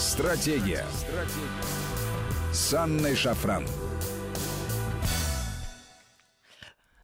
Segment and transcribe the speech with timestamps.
[0.00, 0.86] Стратегия.
[0.94, 2.54] Стратегия.
[2.54, 3.66] С Анной Шафран.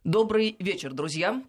[0.03, 1.43] Добрый вечер, друзья.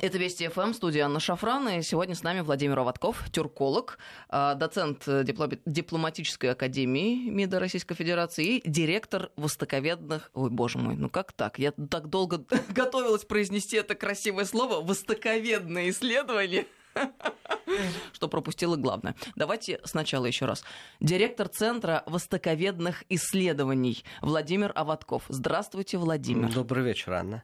[0.00, 5.02] Это Вести ФМ, студия Анна Шафран, и сегодня с нами Владимир Оводков, тюрколог, а, доцент
[5.06, 10.30] дипломатической академии МИДа Российской Федерации и директор востоковедных...
[10.34, 11.58] Ой, боже мой, ну как так?
[11.58, 16.66] Я так долго готовилась произнести это красивое слово «востоковедные исследования»
[18.12, 19.14] что пропустила главное.
[19.34, 20.64] Давайте сначала еще раз.
[21.00, 25.24] Директор Центра востоковедных исследований Владимир Аватков.
[25.28, 26.52] Здравствуйте, Владимир.
[26.52, 27.42] Добрый вечер, Анна.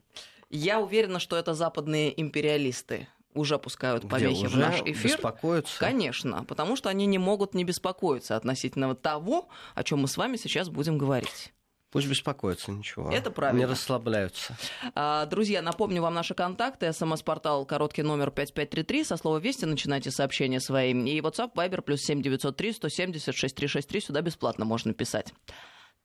[0.51, 5.17] Я уверена, что это западные империалисты уже пускают повехи уже в наш эфир.
[5.17, 5.79] беспокоятся?
[5.79, 10.37] Конечно, потому что они не могут не беспокоиться относительно того, о чем мы с вами
[10.37, 11.53] сейчас будем говорить.
[11.93, 13.11] Пусть беспокоятся, ничего.
[13.11, 13.59] Это правильно.
[13.59, 14.57] Не расслабляются.
[14.95, 16.91] А, друзья, напомню вам наши контакты.
[16.91, 19.05] СМС-портал короткий номер 5533.
[19.05, 20.93] Со слова «Вести» начинайте сообщения свои.
[20.93, 24.01] И WhatsApp, Viber, плюс 7903 170 6363.
[24.01, 25.35] Сюда бесплатно можно писать.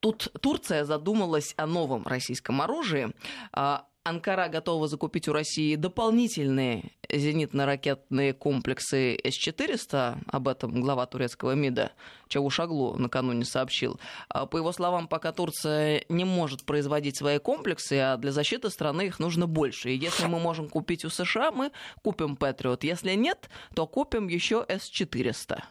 [0.01, 3.13] Тут Турция задумалась о новом российском оружии.
[3.53, 10.19] А, Анкара готова закупить у России дополнительные зенитно-ракетные комплексы С-400.
[10.27, 11.91] Об этом глава турецкого МИДа
[12.29, 13.99] Чавушаглу накануне сообщил.
[14.29, 19.07] А, по его словам, пока Турция не может производить свои комплексы, а для защиты страны
[19.07, 19.91] их нужно больше.
[19.91, 22.85] И если мы можем купить у США, мы купим Патриот.
[22.85, 25.63] Если нет, то купим еще С-400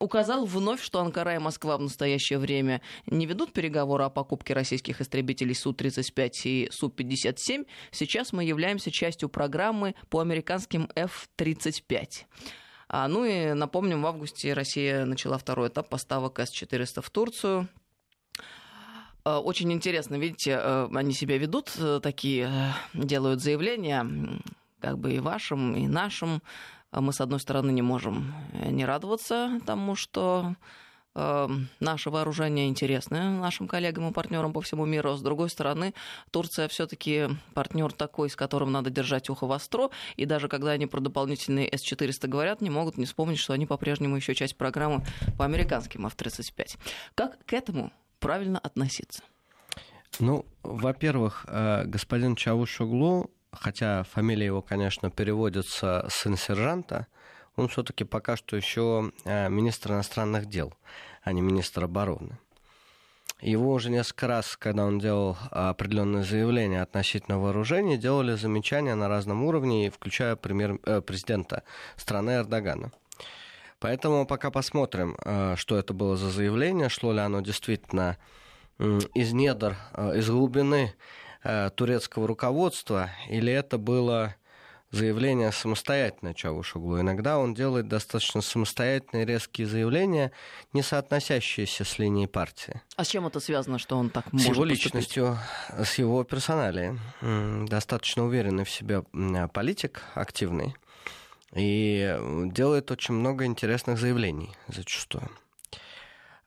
[0.00, 5.00] указал вновь, что Анкара и Москва в настоящее время не ведут переговоры о покупке российских
[5.00, 7.66] истребителей Су-35 и Су-57.
[7.92, 12.24] Сейчас мы являемся частью программы по американским F-35.
[12.88, 17.68] А, ну и напомним, в августе Россия начала второй этап поставок С-400 в Турцию.
[19.22, 24.06] А, очень интересно, видите, э, они себя ведут, э, такие э, делают заявления,
[24.80, 26.42] как бы и вашим, и нашим а
[26.92, 30.56] мы, с одной стороны, не можем э, не радоваться тому, что
[31.14, 35.14] э, наше вооружение интересное нашим коллегам и партнерам по всему миру.
[35.16, 35.94] С другой стороны,
[36.30, 39.90] Турция все-таки партнер такой, с которым надо держать ухо востро.
[40.16, 44.16] И даже когда они про дополнительные С-400 говорят, не могут не вспомнить, что они по-прежнему
[44.16, 45.04] еще часть программы
[45.38, 46.78] по американским F-35.
[47.14, 49.22] Как к этому правильно относиться?
[50.18, 57.06] Ну, во-первых, э, господин Чавушоглу хотя фамилия его, конечно, переводится сын сержанта,
[57.56, 60.72] он все-таки пока что еще э, министр иностранных дел,
[61.22, 62.38] а не министр обороны.
[63.40, 69.42] Его уже несколько раз, когда он делал определенные заявления относительно вооружения, делали замечания на разном
[69.44, 71.62] уровне, включая премьер, э, президента
[71.96, 72.92] страны Эрдогана.
[73.78, 78.16] Поэтому пока посмотрим, э, что это было за заявление, шло ли оно действительно
[79.14, 79.76] из недр,
[80.14, 81.29] из глубины Э,
[81.76, 84.34] турецкого руководства, или это было
[84.90, 87.00] заявление самостоятельное Чавушоглу.
[87.00, 90.32] Иногда он делает достаточно самостоятельные резкие заявления,
[90.72, 92.80] не соотносящиеся с линией партии.
[92.96, 94.84] А с чем это связано, что он так с может С его поступить?
[94.84, 95.38] личностью,
[95.82, 96.98] с его персоналией.
[97.68, 99.02] Достаточно уверенный в себе
[99.52, 100.74] политик, активный,
[101.54, 105.30] и делает очень много интересных заявлений зачастую.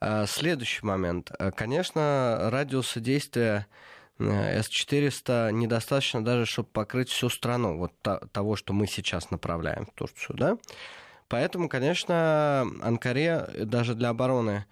[0.02, 1.32] А следующий момент.
[1.56, 3.70] Конечно, радиусы действия Э,
[4.20, 7.94] С-400 недостаточно даже, чтобы покрыть всю страну, вот
[8.32, 10.58] того, что мы сейчас направляем в Турцию, да.
[11.28, 14.66] Поэтому, конечно, Анкаре даже для обороны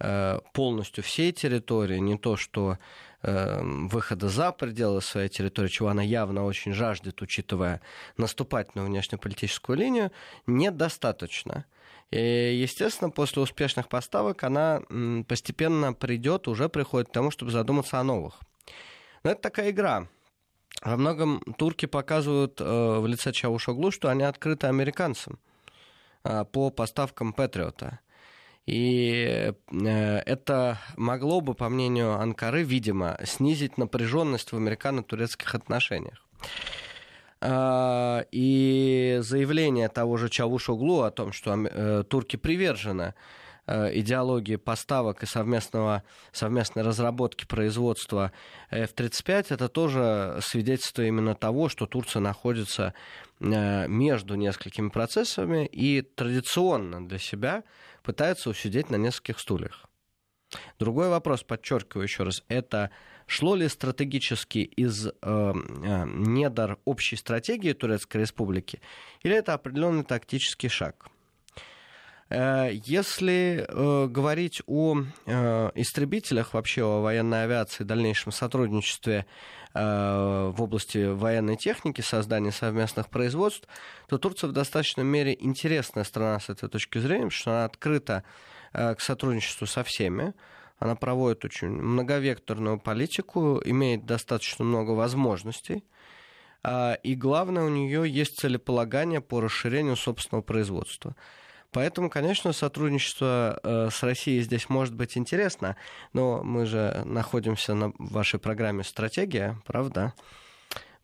[0.00, 2.78] э, полностью всей территории, не то что
[3.22, 7.80] э, выхода за пределы своей территории, чего она явно очень жаждет, учитывая
[8.16, 10.10] наступательную внешнеполитическую линию,
[10.46, 11.66] недостаточно.
[12.10, 14.82] И, естественно, после успешных поставок она
[15.28, 18.40] постепенно придет, уже приходит к тому, чтобы задуматься о новых.
[19.22, 20.06] Но это такая игра.
[20.82, 25.38] Во многом турки показывают э, в лице Чаушоглу, что они открыты американцам
[26.24, 27.98] э, по поставкам Патриота.
[28.66, 36.24] И э, это могло бы, по мнению Анкары, видимо, снизить напряженность в американо-турецких отношениях.
[37.40, 43.14] И заявление того же Чавушоглу о том, что турки привержены
[43.68, 48.32] идеологии поставок и совместного, совместной разработки производства
[48.70, 52.94] F-35, это тоже свидетельство именно того, что Турция находится
[53.40, 57.64] э, между несколькими процессами и традиционно для себя
[58.02, 59.84] пытается усидеть на нескольких стульях.
[60.78, 62.90] Другой вопрос, подчеркиваю еще раз, это
[63.26, 65.52] шло ли стратегически из э, э,
[66.06, 68.80] недр общей стратегии Турецкой Республики,
[69.22, 71.17] или это определенный тактический шаг– Э,
[72.30, 79.26] если э, говорить о э, истребителях, вообще о военной авиации, дальнейшем сотрудничестве
[79.74, 83.68] в области военной техники, создания совместных производств,
[84.08, 88.24] то Турция в достаточной мере интересная страна с этой точки зрения, потому что она открыта
[88.72, 90.32] к сотрудничеству со всеми.
[90.78, 95.84] Она проводит очень многовекторную политику, имеет достаточно много возможностей.
[97.02, 101.14] И главное, у нее есть целеполагание по расширению собственного производства.
[101.70, 105.76] Поэтому, конечно, сотрудничество э, с Россией здесь может быть интересно,
[106.14, 110.14] но мы же находимся на вашей программе «Стратегия», правда?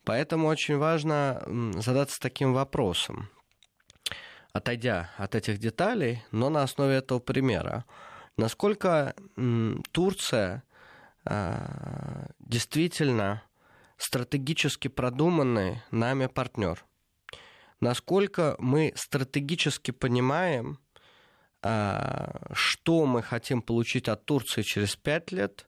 [0.03, 1.43] Поэтому очень важно
[1.77, 3.29] задаться таким вопросом,
[4.53, 7.85] отойдя от этих деталей, но на основе этого примера.
[8.37, 9.15] Насколько
[9.91, 10.63] Турция
[11.25, 13.43] а, действительно
[13.97, 16.83] стратегически продуманный нами партнер–
[17.85, 20.79] насколько мы стратегически понимаем,
[21.61, 25.67] а, что мы хотим получить от Турции через 5 лет,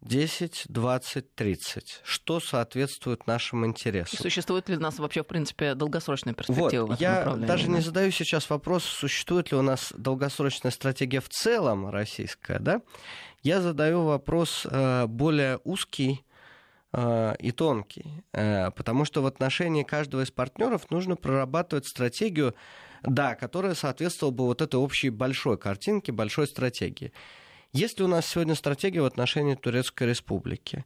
[0.00, 2.00] 10, 20, 30.
[2.02, 4.18] Что соответствует нашим интересам?
[4.18, 6.86] И существует ли у нас вообще, в принципе, долгосрочная перспектива?
[6.86, 11.88] Вот, я даже не задаю сейчас вопрос, существует ли у нас долгосрочная стратегия в целом
[11.90, 12.82] российская, да?
[13.44, 16.24] Я задаю вопрос э, более узкий,
[16.94, 22.54] и тонкий, э, потому что в отношении каждого из партнеров нужно прорабатывать стратегию,
[23.02, 27.12] да, которая соответствовала бы вот этой общей большой картинке, большой стратегии.
[27.72, 30.84] Есть ли у нас сегодня стратегия в отношении Турецкой Республики?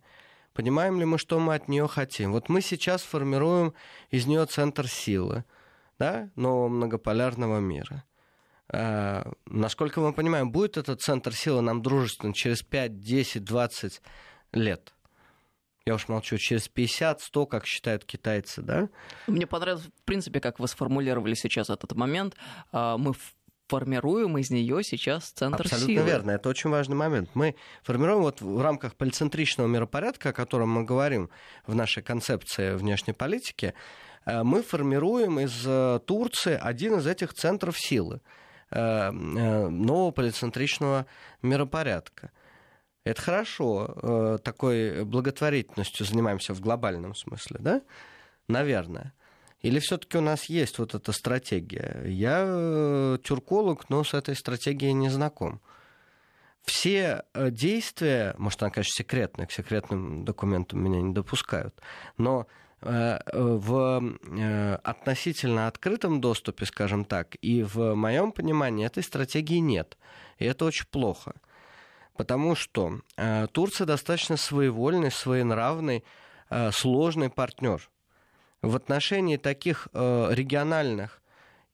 [0.54, 2.30] Понимаем ли мы, что мы от нее хотим?
[2.32, 3.74] Вот мы сейчас формируем
[4.10, 5.44] из нее центр силы
[5.98, 8.04] да, нового многополярного мира.
[8.68, 14.02] А, насколько мы понимаем, будет этот центр силы нам дружествен через 5, 10, 20
[14.52, 14.92] лет?
[15.86, 18.88] Я уж молчу, через 50-100, как считают китайцы, да?
[19.28, 22.34] Мне понравилось, в принципе, как вы сформулировали сейчас этот момент.
[22.72, 23.14] А, мы
[23.68, 26.06] формируем из нее сейчас центр Абсолютно силы.
[26.06, 27.30] верно, это очень важный момент.
[27.34, 27.54] Мы
[27.84, 31.30] формируем вот в рамках полицентричного миропорядка, о котором мы говорим
[31.66, 33.72] в нашей концепции внешней политики,
[34.24, 38.20] э, мы формируем из э, Турции один из этих центров силы
[38.70, 41.06] э, нового полицентричного
[41.42, 42.32] миропорядка.
[43.06, 47.82] Это хорошо, э, такой благотворительностью занимаемся в глобальном смысле, да?
[48.48, 49.14] Наверное.
[49.60, 52.02] Или все-таки у нас есть вот эта стратегия?
[52.04, 55.60] Я э, тюрколог, но с этой стратегией не знаком.
[56.64, 61.80] Все э, действия, может, она, конечно, секретная, к секретным документам меня не допускают,
[62.18, 62.48] но
[62.82, 64.02] в
[64.84, 69.96] относительно открытом доступе, скажем так, и в моем понимании этой стратегии нет.
[70.38, 71.34] И это очень плохо.
[72.16, 76.02] Потому что э, Турция достаточно своевольный, своенравный,
[76.50, 77.88] э, сложный партнер.
[78.62, 81.20] В отношении таких э, региональных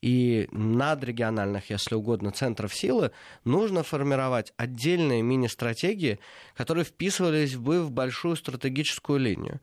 [0.01, 3.13] и надрегиональных, если угодно, центров силы,
[3.45, 6.19] нужно формировать отдельные мини-стратегии,
[6.57, 9.61] которые вписывались бы в большую стратегическую линию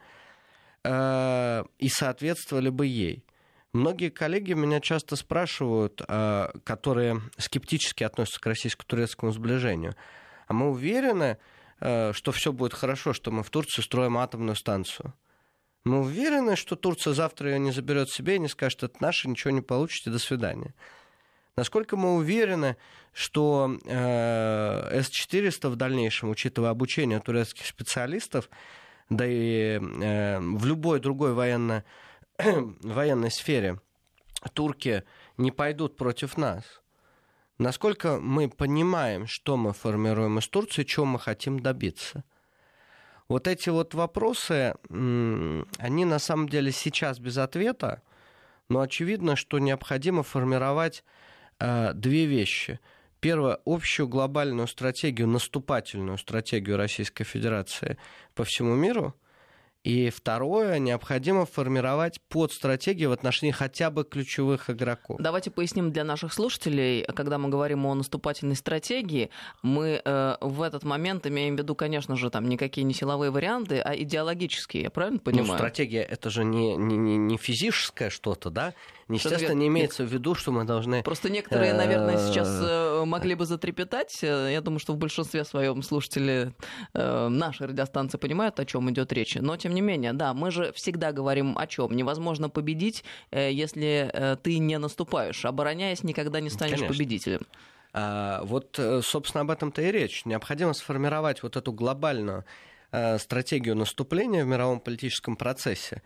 [0.86, 3.26] э, и соответствовали бы ей.
[3.74, 9.94] Многие коллеги меня часто спрашивают, э, которые скептически относятся к российско-турецкому сближению–
[10.50, 11.38] а мы уверены,
[11.80, 15.14] э, что все будет хорошо, что мы в Турции строим атомную станцию.
[15.86, 19.52] Мы уверены, что Турция завтра ее не заберет себе и не скажет, это наше, ничего
[19.52, 20.74] не получите, до свидания.
[21.56, 22.78] Насколько мы уверены,
[23.14, 28.50] что э, С-400 в дальнейшем, учитывая обучение турецких специалистов,
[29.10, 31.84] да и э, в любой другой военно,
[32.38, 33.80] военной сфере,
[34.54, 35.04] турки
[35.38, 36.64] не пойдут против нас–
[37.60, 42.24] Насколько мы понимаем, что мы формируем из Турции, чего мы хотим добиться?
[43.28, 48.02] Вот эти вот вопросы, они на самом деле сейчас без ответа,
[48.70, 51.04] но очевидно, что необходимо формировать
[51.60, 52.80] э, две вещи.
[53.20, 57.98] Первое, общую глобальную стратегию, наступательную стратегию Российской Федерации
[58.36, 59.14] по всему миру–
[59.84, 65.18] и второе, необходимо формировать подстратегии в отношении хотя бы ключевых игроков.
[65.20, 69.30] Давайте поясним для наших слушателей, когда мы говорим о наступательной стратегии,
[69.62, 73.80] мы э, в этот момент имеем в виду, конечно же, там никакие не силовые варианты,
[73.80, 75.52] а идеологические, я правильно ну, понимаю?
[75.52, 78.74] Ну, стратегия это же не, не, не физическое что-то, да?
[79.10, 81.02] Естественно, не имеется в виду, что мы должны...
[81.04, 84.20] Просто некоторые, наверное, э, сейчас э, могли бы затрепетать.
[84.22, 86.54] Э, я думаю, что в большинстве своем слушатели
[86.94, 89.36] нашей радиостанции понимают, о чем идет речь.
[89.36, 91.96] Но, тем не менее, да, мы же всегда говорим о чем.
[91.96, 95.46] Невозможно победить, если ты не наступаешь.
[95.46, 96.94] Обороняясь, никогда не станешь Конечно.
[96.94, 97.42] победителем.
[97.94, 100.26] А, вот, собственно, об этом-то и речь.
[100.26, 102.46] Необходимо сформировать вот эту глобальную
[103.18, 106.02] стратегию наступления в мировом политическом процессе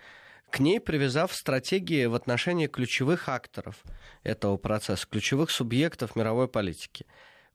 [0.50, 3.82] к ней привязав стратегии в отношении ключевых акторов
[4.22, 7.08] этого процесса, ключевых субъектов мировой политики.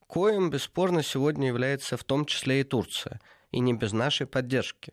[0.07, 4.91] Коим, бесспорно, сегодня является в том числе и Турция, и не без нашей поддержки.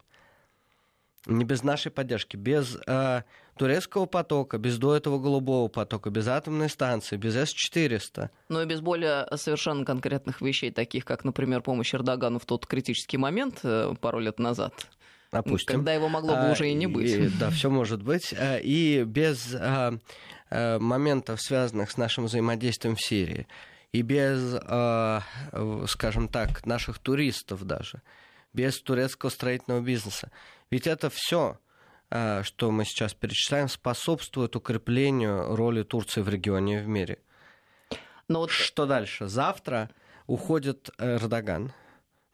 [1.27, 3.23] Не без нашей поддержки, без э,
[3.59, 8.31] турецкого потока, без до этого голубого потока, без атомной станции, без С-400.
[8.49, 13.19] Но и без более совершенно конкретных вещей, таких как, например, помощь Эрдогану в тот критический
[13.19, 14.87] момент э, пару лет назад.
[15.33, 15.77] Допустим.
[15.77, 17.11] Когда его могло бы а, уже и не быть.
[17.11, 18.33] И, да, все может быть.
[18.33, 19.99] А, и без а,
[20.51, 23.47] а, моментов, связанных с нашим взаимодействием в Сирии,
[23.93, 25.23] и без, а,
[25.87, 28.03] скажем так, наших туристов даже,
[28.53, 30.31] без турецкого строительного бизнеса.
[30.71, 31.59] Ведь это все
[32.09, 37.19] а, что мы сейчас перечисляем, способствует укреплению роли Турции в регионе и в мире.
[38.29, 38.51] Но вот...
[38.51, 39.27] Что дальше?
[39.27, 39.91] Завтра
[40.27, 41.73] уходит Эрдоган.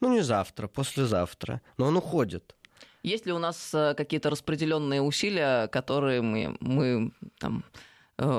[0.00, 2.56] Ну, не завтра, послезавтра, но он уходит.
[3.02, 7.78] Есть ли у нас э, какие-то распределенные усилия, которые мы, мы там, э,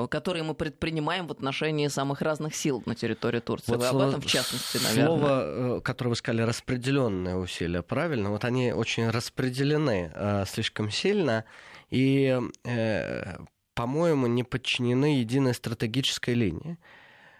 [0.08, 3.72] которые мы предпринимаем в отношении самых разных сил на территории Турции.
[3.72, 5.06] Вот Вы слово, об этом в частности, наверное.
[5.06, 8.30] Слово, э, которое вы сказали, распределенные усилия, правильно?
[8.30, 11.44] Вот они очень распределены э, слишком сильно
[11.90, 13.36] и, э,
[13.74, 16.78] по-моему, не подчинены единой стратегической линии.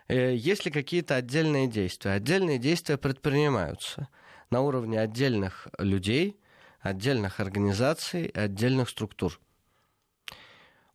[0.08, 2.12] Э, есть ли какие-то отдельные действия?
[2.12, 4.08] Отдельные действия предпринимаются
[4.50, 6.38] на уровне отдельных людей–
[6.84, 9.40] отдельных организаций, отдельных структур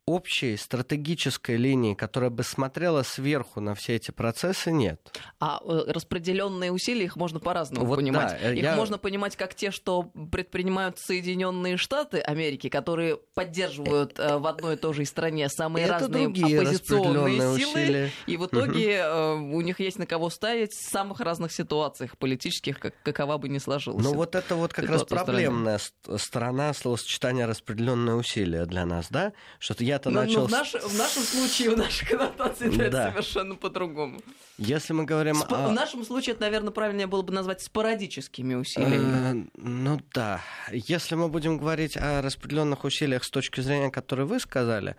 [0.09, 4.99] общей стратегической линии, которая бы смотрела сверху на все эти процессы, нет.
[5.39, 8.39] А э, распределенные усилия, их можно по-разному вот понимать.
[8.41, 8.75] Да, их я...
[8.75, 14.77] можно понимать как те, что предпринимают Соединенные Штаты Америки, которые поддерживают э, в одной и
[14.77, 18.11] той же стране самые Это разные оппозиционные силы, усилия.
[18.25, 22.95] и в итоге у них есть на кого ставить в самых разных ситуациях политических, как,
[23.03, 24.03] какова бы ни сложилась.
[24.03, 25.79] Ну вот это вот как раз проблемная
[26.17, 29.33] сторона словосочетания распределенные усилия для нас, да?
[29.59, 30.41] Что-то я я-то но, начал...
[30.41, 32.85] Но в, наш, в нашем случае, в нашей коннотации да.
[32.85, 34.21] это совершенно по-другому.
[34.57, 35.69] Если мы говорим Спо- о...
[35.69, 39.45] В нашем случае это, наверное, правильнее было бы назвать спорадическими усилиями.
[39.45, 40.41] Э, ну да.
[40.71, 44.95] Если мы будем говорить о распределенных усилиях с точки зрения, которые вы сказали,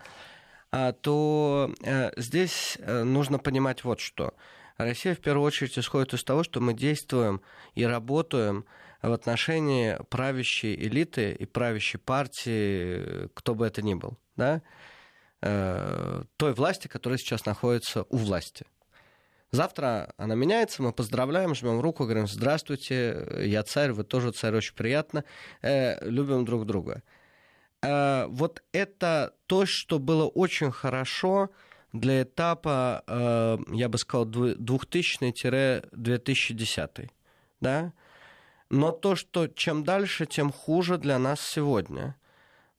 [0.71, 4.33] а, то э, здесь э, нужно понимать вот что.
[4.77, 7.41] Россия в первую очередь исходит из того, что мы действуем
[7.75, 8.65] и работаем
[9.01, 14.59] в отношении правящей элиты и правящей партии, кто бы это ни был да, э,
[15.41, 18.65] той власти, которая сейчас находится у власти.
[19.51, 24.75] Завтра она меняется, мы поздравляем, жмем руку, говорим, здравствуйте, я царь, вы тоже царь, очень
[24.75, 25.25] приятно,
[25.61, 27.03] э, любим друг друга.
[27.81, 31.49] Э, вот это то, что было очень хорошо
[31.91, 37.09] для этапа, э, я бы сказал, 2000-2010.
[37.59, 37.91] Да?
[38.69, 42.15] Но то, что чем дальше, тем хуже для нас сегодня.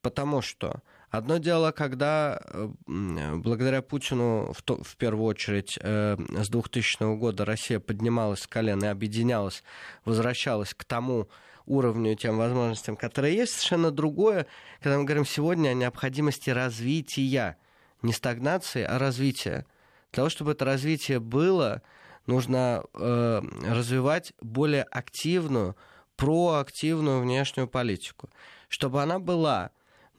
[0.00, 0.80] Потому что
[1.12, 7.44] Одно дело, когда э, благодаря Путину в, то, в первую очередь э, с 2000 года
[7.44, 9.62] Россия поднималась с колен и объединялась,
[10.06, 11.28] возвращалась к тому
[11.66, 13.52] уровню и тем возможностям, которые есть.
[13.52, 14.46] Совершенно другое,
[14.80, 17.58] когда мы говорим сегодня о необходимости развития,
[18.00, 19.66] не стагнации, а развития.
[20.12, 21.82] Для того, чтобы это развитие было,
[22.26, 25.76] нужно э, развивать более активную,
[26.16, 28.30] проактивную внешнюю политику.
[28.70, 29.72] Чтобы она была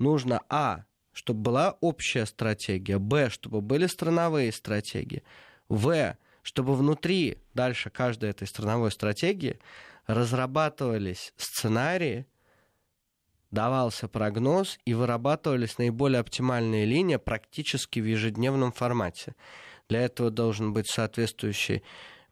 [0.03, 0.83] нужно, а,
[1.13, 5.23] чтобы была общая стратегия, б, чтобы были страновые стратегии,
[5.69, 9.59] в, чтобы внутри дальше каждой этой страновой стратегии
[10.05, 12.27] разрабатывались сценарии,
[13.51, 19.35] давался прогноз и вырабатывались наиболее оптимальные линии практически в ежедневном формате.
[19.87, 21.83] Для этого должен быть соответствующий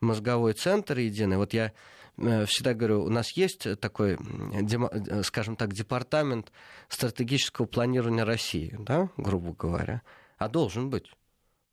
[0.02, 1.38] мозговой центр единый.
[1.38, 1.74] Вот я
[2.18, 6.52] всегда говорю, у нас есть такой, э, скажем так, департамент
[6.88, 10.02] стратегического планирования России, да, грубо говоря,
[10.38, 11.12] а должен быть.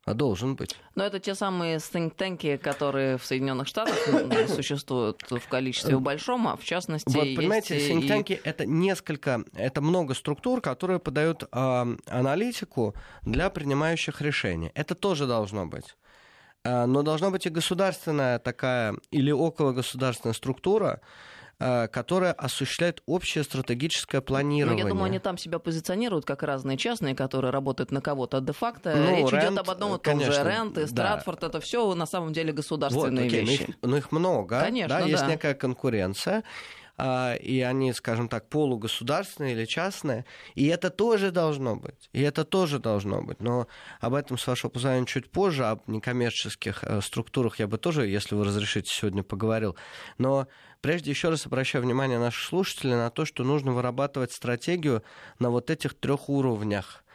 [0.05, 0.75] А должен быть.
[0.95, 3.95] Но это те самые think которые в Соединенных Штатах
[4.47, 7.15] существуют в количестве э, большом, а в частности...
[7.15, 8.41] Вот, понимаете, think и...
[8.43, 11.47] это несколько, это много структур, которые подают э,
[12.07, 14.71] аналитику для принимающих решения.
[14.73, 15.95] Это тоже должно быть.
[16.63, 21.01] А, но должна быть и государственная такая или около государственная структура,
[21.57, 24.83] а, которая осуществляет общее стратегическое планирование.
[24.83, 28.37] Ну, я думаю, они там себя позиционируют как разные частные, которые работают на кого-то.
[28.37, 30.49] А де-факто ну, речь Рент, идет об одном и том конечно, же.
[30.49, 31.47] Рент и Стратфорд да.
[31.47, 33.61] это все на самом деле государственные вот, окей, вещи.
[33.61, 34.59] Но их, но их много.
[34.59, 35.07] Конечно, да, да.
[35.07, 36.43] Есть некая конкуренция.
[37.01, 40.25] А, и они, скажем так, полугосударственные или частные,
[40.55, 43.67] и это тоже должно быть, и это тоже должно быть, но
[44.01, 48.35] об этом, с вашего позволения, чуть позже, об некоммерческих э, структурах я бы тоже, если
[48.35, 49.77] вы разрешите, сегодня поговорил,
[50.17, 50.49] но
[50.81, 55.01] прежде еще раз обращаю внимание наших слушателей на то, что нужно вырабатывать стратегию
[55.39, 57.05] на вот этих трех уровнях,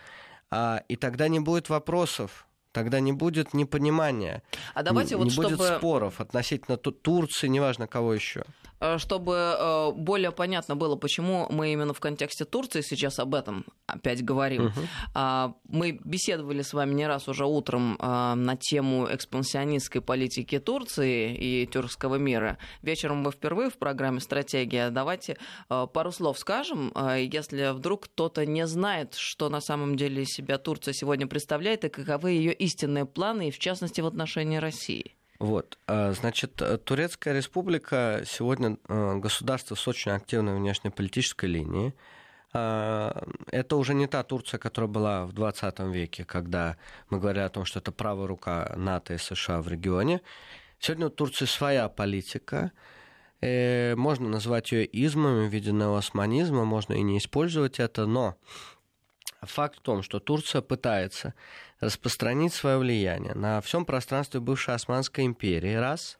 [0.50, 5.30] а, и тогда не будет вопросов, тогда не будет непонимания, а давайте не, вот не
[5.30, 5.56] чтобы...
[5.56, 8.44] будет споров относительно Турции, неважно кого еще.
[8.84, 13.64] Э, чтобы э, более понятно было, почему мы именно в контексте Турции сейчас об этом
[13.86, 14.72] опять говорим.
[15.14, 15.54] Uh-huh.
[15.68, 21.66] Мы беседовали с вами не раз уже утром э, на тему экспансионистской политики Турции и
[21.66, 22.58] тюркского мира.
[22.82, 24.90] Вечером мы впервые в программе «Стратегия».
[24.90, 25.38] Давайте
[25.68, 31.26] пару слов скажем, если вдруг кто-то не знает, что на самом деле себя Турция сегодня
[31.26, 35.14] представляет и каковы ее истинные планы, и в частности в отношении России.
[35.38, 41.94] Вот, а, значит, э, Турецкая республика сегодня э, государство с очень активной внешнеполитической линией.
[42.52, 46.76] Это уже не та Турция, которая была в 20 веке, когда
[47.10, 50.20] мы говорили о том, что это правая рука НАТО и США в регионе.
[50.78, 52.70] Сегодня у Турции своя политика.
[53.40, 58.36] Э, можно назвать ее измами в виде неоосманизма, можно и не использовать это, но
[59.46, 61.34] факт в том, что Турция пытается
[61.80, 66.18] распространить свое влияние на всем пространстве бывшей Османской империи, раз,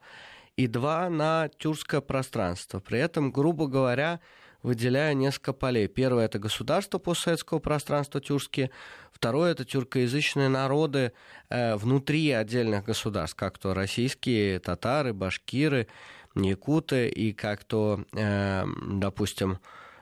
[0.56, 2.80] и два, на тюркское пространство.
[2.80, 4.20] При этом, грубо говоря,
[4.62, 5.88] выделяя несколько полей.
[5.88, 8.70] Первое– это государство постсоветского пространства тюркские.
[9.12, 11.12] Второе– это тюркоязычные народы
[11.50, 15.86] э, внутри отдельных государств, как то российские татары, башкиры,
[16.34, 19.58] якуты и как то, э, допустим,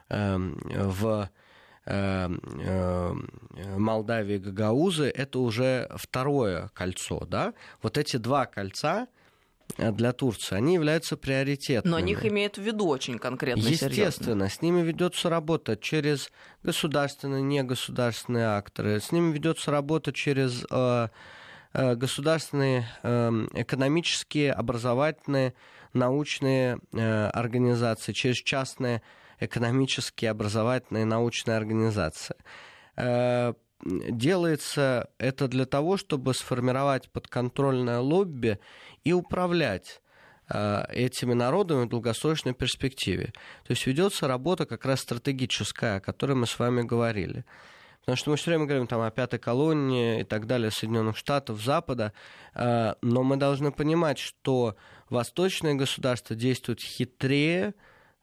[0.09, 1.29] э, в
[1.85, 3.29] Эм, эм,
[3.77, 7.53] Молдавии Гагаузы, это уже второе кольцо, да?
[7.81, 9.07] Вот эти два кольца
[9.77, 11.91] э, для Турции, они являются приоритетными.
[11.91, 13.59] Но них имеют в виду очень конкретно.
[13.59, 14.49] Естественно, серьезно.
[14.49, 16.31] с ними ведется работа через
[16.63, 21.09] государственные, негосударственные акторы, с ними ведется работа через э,
[21.73, 25.53] э, государственные э, экономические, образовательные,
[25.91, 29.01] научные организации, через частные
[29.39, 32.35] экономические, образовательные, научные организации.
[32.95, 33.53] Э,
[33.85, 38.59] делается это для того, чтобы сформировать подконтрольное лобби
[39.03, 40.01] и управлять
[40.49, 43.33] э, этими народами в долгосрочной перспективе.
[43.65, 47.45] То есть ведется работа как раз стратегическая, о которой мы с вами говорили.
[48.01, 51.61] Потому что мы все время говорим там, о пятой колонии и так далее Соединенных Штатов,
[51.61, 52.11] Запада,
[52.53, 54.75] э, но мы должны понимать, что
[55.09, 57.73] восточные государства действуют хитрее,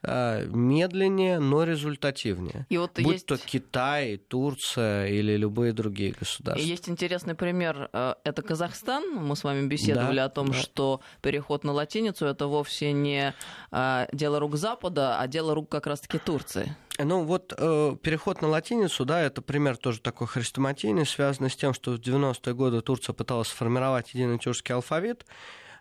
[0.02, 2.66] медленнее, но результативнее.
[2.68, 3.26] И вот Будь есть...
[3.26, 6.62] то Китай, Турция или любые другие государства.
[6.62, 7.90] И есть интересный пример.
[7.92, 9.14] Э, это Казахстан.
[9.14, 10.54] Мы с вами беседовали да, о том, да.
[10.54, 13.34] что переход на латиницу это вовсе не
[13.70, 16.74] а, дело рук Запада, а дело рук как раз-таки Турции.
[16.98, 21.72] Ну вот э, переход на латиницу, да, это пример тоже такой хрестоматийный, связанный с тем,
[21.72, 25.24] что в 90-е годы Турция пыталась сформировать единый тюркский алфавит,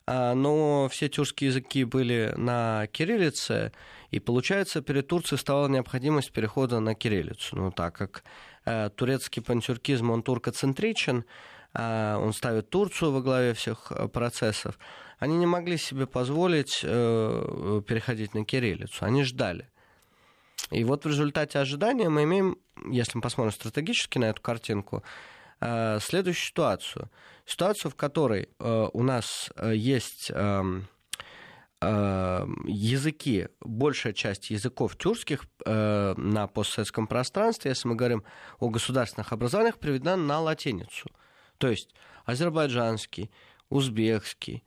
[0.09, 3.71] но все тюркские языки были на кириллице,
[4.11, 7.55] и получается, перед Турцией стала необходимость перехода на кириллицу.
[7.55, 8.23] Ну, так как
[8.65, 11.25] э, турецкий пантюркизм, он туркоцентричен,
[11.73, 14.79] э, он ставит Турцию во главе всех э, процессов,
[15.19, 19.69] они не могли себе позволить э, переходить на кириллицу, они ждали.
[20.71, 22.57] И вот в результате ожидания мы имеем,
[22.89, 25.03] если мы посмотрим стратегически на эту картинку,
[25.61, 27.09] следующую ситуацию.
[27.45, 30.31] Ситуацию, в которой э, у нас э, есть...
[30.33, 30.81] Э,
[31.81, 38.25] Эм, языки, большая часть языков тюркских э, на постсоветском пространстве, если мы говорим
[38.59, 41.09] о государственных образованиях, приведена на латиницу.
[41.57, 41.95] То есть
[42.25, 43.31] азербайджанский,
[43.69, 44.65] узбекский,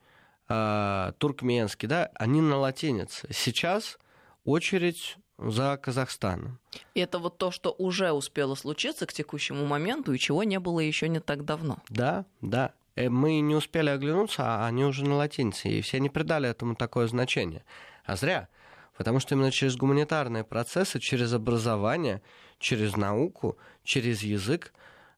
[0.48, 3.28] э, туркменский, да, они на латинице.
[3.30, 3.98] Сейчас
[4.44, 6.58] очередь за Казахстаном.
[6.94, 10.80] И это вот то, что уже успело случиться к текущему моменту и чего не было
[10.80, 11.78] еще не так давно.
[11.88, 12.72] Да, да.
[12.94, 16.74] Э, мы не успели оглянуться, а они уже на латинице, и все не придали этому
[16.74, 17.64] такое значение.
[18.04, 18.48] А зря.
[18.96, 22.22] Потому что именно через гуманитарные процессы, через образование,
[22.58, 24.72] через науку, через язык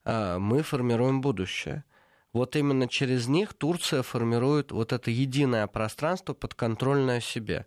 [0.05, 1.85] э, мы формируем будущее.
[2.33, 7.67] Вот именно через них Турция формирует вот это единое пространство подконтрольное себе.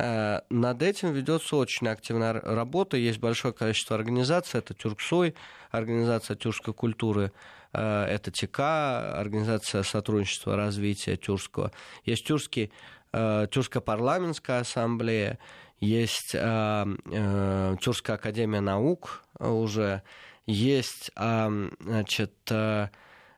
[0.00, 2.96] Э, над этим ведется очень активная работа.
[2.96, 4.58] Есть большое количество организаций.
[4.58, 5.34] Это Тюрксой,
[5.70, 7.32] организация тюркской культуры
[7.72, 11.72] Э, это ТК, Организация сотрудничества развития тюркского.
[12.04, 12.72] Есть тюркский,
[13.12, 15.38] э, Тюркская парламентская ассамблея,
[15.80, 20.02] есть Тюркская академия наук уже,
[20.44, 22.34] есть значит,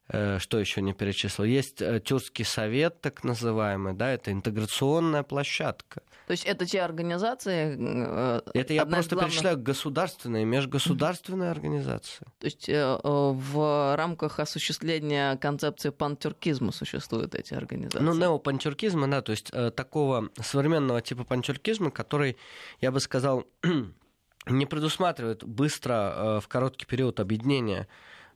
[0.09, 1.45] что еще не перечислил?
[1.45, 6.03] Есть э, Тюркский совет, так называемый, да, это интеграционная площадка.
[6.27, 7.77] То есть это те организации...
[7.79, 9.33] Э, это я просто главных...
[9.33, 12.27] перечисляю государственные, межгосударственные организации.
[12.39, 18.05] То есть в рамках осуществления концепции пантюркизма существуют эти организации?
[18.05, 22.37] Ну, неопантюркизма, да, то есть такого современного типа пантюркизма, который,
[22.81, 23.47] я бы сказал,
[24.47, 27.89] не предусматривает быстро в короткий период объединения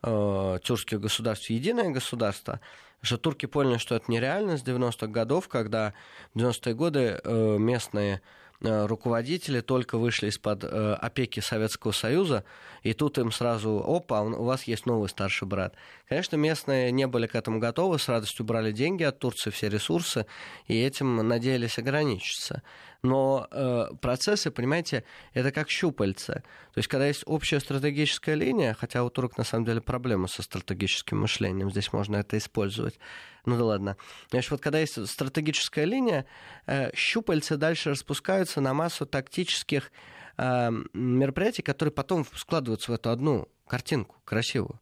[0.02, 2.60] э, тюркских государств единое государство,
[3.02, 5.94] что турки поняли, что это нереально с 90-х годов, когда
[6.34, 8.20] в 90-е годы э, местные
[8.62, 12.44] Э, руководители только вышли из-под э, опеки Советского Союза,
[12.82, 15.74] и тут им сразу, опа, у вас есть новый старший брат.
[16.08, 20.26] Конечно, местные не были к этому готовы, с радостью брали деньги от Турции, все ресурсы,
[20.66, 22.62] и этим надеялись ограничиться.
[23.02, 26.44] Но э, процессы, понимаете, это как щупальца.
[26.72, 30.42] То есть, когда есть общая стратегическая линия, хотя у турок на самом деле проблема со
[30.42, 33.00] стратегическим мышлением, здесь можно это использовать,
[33.44, 33.96] ну да ладно.
[34.30, 36.24] Значит, вот когда есть стратегическая линия,
[36.66, 39.90] э, щупальца дальше распускаются на массу тактических
[40.36, 44.80] э, мероприятий, которые потом складываются в эту одну картинку красивую.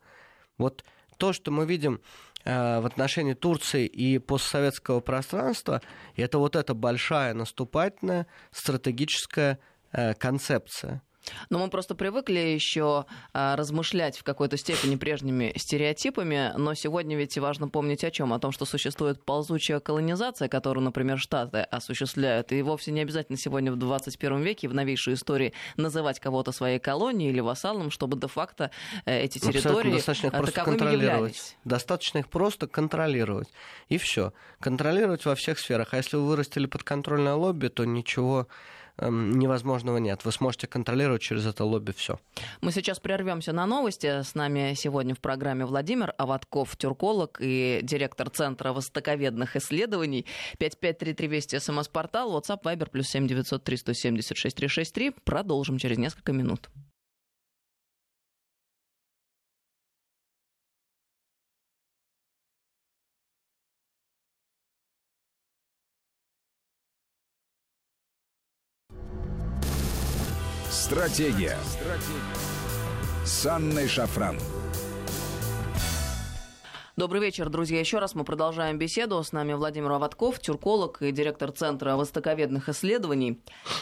[0.59, 0.85] Вот
[1.17, 2.01] то, что мы видим
[2.45, 5.81] э, в отношении Турции и постсоветского пространства,
[6.17, 9.59] это вот эта большая наступательная стратегическая
[10.19, 11.03] концепция–
[11.51, 17.37] но мы просто привыкли еще а, размышлять в какой-то степени прежними стереотипами, но сегодня ведь
[17.39, 18.33] важно помнить о чем?
[18.33, 23.73] О том, что существует ползучая колонизация, которую, например, Штаты осуществляют, и вовсе не обязательно сегодня
[23.73, 28.71] в 21 веке, в новейшей истории, называть кого-то своей колонией или вассалом, чтобы де-факто
[29.05, 31.35] э, эти территории достаточно их э, просто контролировать.
[31.35, 31.57] Являлись.
[31.65, 33.49] Достаточно их просто контролировать.
[33.89, 34.33] И все.
[34.61, 35.95] Контролировать во всех сферах.
[35.95, 38.49] А если вы вырастили подконтрольное лобби, то ничего
[39.01, 40.25] невозможного нет.
[40.25, 42.19] Вы сможете контролировать через это лобби все.
[42.61, 44.23] Мы сейчас прервемся на новости.
[44.23, 50.27] С нами сегодня в программе Владимир Аватков, тюрколог и директор Центра востоковедных исследований.
[50.59, 55.11] 5533 Вести, СМС-портал, WhatsApp, Viber, плюс 7903 176 363.
[55.25, 56.71] Продолжим через несколько минут.
[71.05, 71.59] Стратегия.
[73.27, 74.39] С Анной Шафран.
[76.97, 77.79] Добрый вечер, друзья.
[77.79, 79.23] Еще раз мы продолжаем беседу.
[79.23, 83.39] С нами Владимир Аватков, тюрколог и директор Центра востоковедных исследований.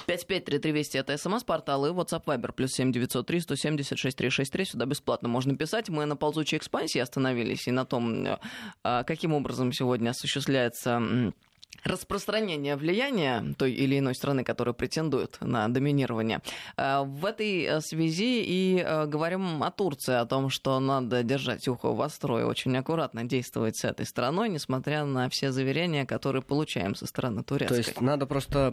[0.06, 4.64] 553320 это смс-портал и WhatsApp Viber плюс 7903 176 363.
[4.64, 5.90] Сюда бесплатно можно писать.
[5.90, 8.26] Мы на ползучей экспансии остановились и на том,
[8.82, 11.32] а, каким образом сегодня осуществляется
[11.84, 16.40] распространение влияния той или иной страны, которая претендует на доминирование.
[16.76, 21.66] Э, в этой э, связи и э, говорим о Турции, о том, что надо держать
[21.68, 26.94] ухо востро и очень аккуратно действовать с этой страной, несмотря на все заверения, которые получаем
[26.94, 27.82] со стороны турецкой.
[27.82, 28.72] То есть надо просто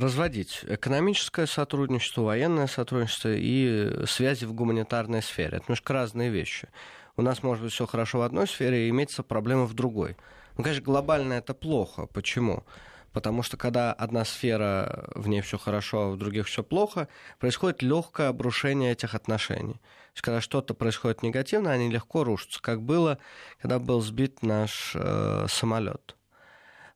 [0.00, 5.56] разводить экономическое сотрудничество, военное сотрудничество и связи в гуманитарной сфере.
[5.58, 6.68] Это немножко разные вещи.
[7.16, 10.16] У нас может быть все хорошо в одной сфере и имеется проблема в другой.
[10.56, 12.06] Ну, конечно, глобально это плохо.
[12.06, 12.64] Почему?
[13.12, 17.80] Потому что когда одна сфера, в ней все хорошо, а в других все плохо, происходит
[17.80, 19.74] легкое обрушение этих отношений.
[19.74, 23.18] То есть, когда что-то происходит негативно, они легко рушатся, как было,
[23.60, 26.16] когда был сбит наш э, самолет.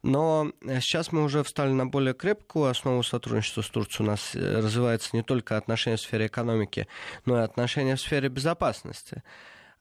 [0.03, 4.07] Но сейчас мы уже встали на более крепкую основу сотрудничества с Турцией.
[4.07, 6.89] У нас э, развивается не только отношения в сфере экономики,
[7.27, 9.23] но и отношения в сфере безопасности.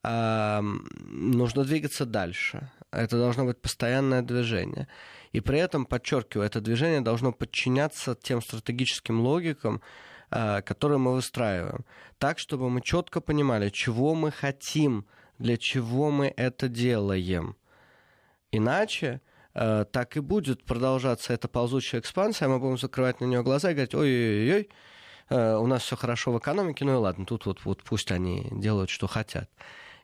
[0.04, 2.72] Нужно двигаться дальше.
[2.91, 4.88] Это должно быть постоянное движение.
[5.34, 9.82] И при этом, подчеркиваю, это движение должно подчиняться тем стратегическим логикам,
[10.30, 11.86] а, которые мы выстраиваем.
[12.17, 15.06] Так, чтобы мы четко понимали, чего мы хотим,
[15.38, 17.56] для чего мы это делаем.
[18.52, 19.21] Иначе
[19.54, 23.73] а, так и будет продолжаться эта ползучая экспансия, мы будем закрывать на нее глаза и
[23.73, 24.69] говорить, ой-ой-ой,
[25.30, 28.47] а, у нас все хорошо в экономике, ну и ладно, тут вот, вот пусть они
[28.52, 29.50] делают, что хотят.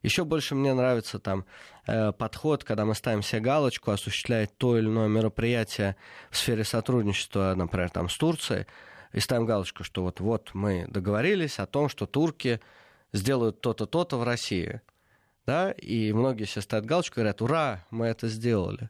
[0.04, 1.46] Еще больше мне нравится там
[1.88, 5.96] э, подход, когда мы ставим себе галочку, осуществляет то или иное мероприятие
[6.30, 8.68] в сфере сотрудничества, например, там с Турцией,
[9.14, 12.60] и ставим галочку, что вот, вот мы договорились о том, что турки
[13.14, 14.82] сделают то-то, то-то в России.
[15.46, 15.72] Да?
[15.72, 18.90] И многие себе ставят галочку и говорят, ура, мы это сделали.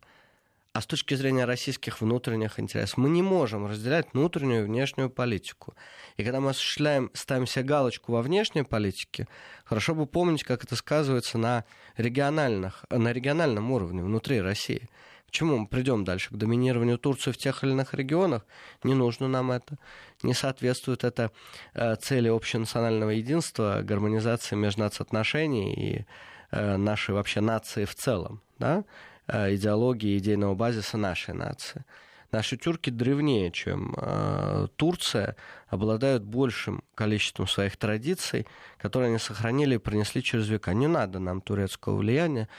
[0.74, 5.76] А с точки зрения российских внутренних интересов, мы не можем разделять внутреннюю и внешнюю политику.
[6.18, 9.28] И когда мы осуществляем, ставим себе галочку во внешней политике,
[9.66, 11.64] хорошо бы помнить, как это сказывается на,
[11.96, 14.90] региональных, на региональном уровне внутри России.
[15.28, 18.44] Почему мы придем дальше к доминированию Турции в тех или иных регионах?
[18.84, 19.78] Не нужно нам это.
[20.24, 21.32] Не соответствует это
[21.76, 26.06] э, цели общенационального единства, гармонизации межнаций отношений и
[26.52, 28.84] нашей вообще нации в целом, да,
[29.28, 31.86] идеологии идейного базиса нашей нации.
[32.34, 35.36] Наши тюрки древнее, чем э, Турция,
[35.68, 38.48] обладают большим количеством своих традиций,
[38.80, 40.74] которые они сохранили и принесли через века.
[40.74, 42.50] Не надо нам турецкого влияния.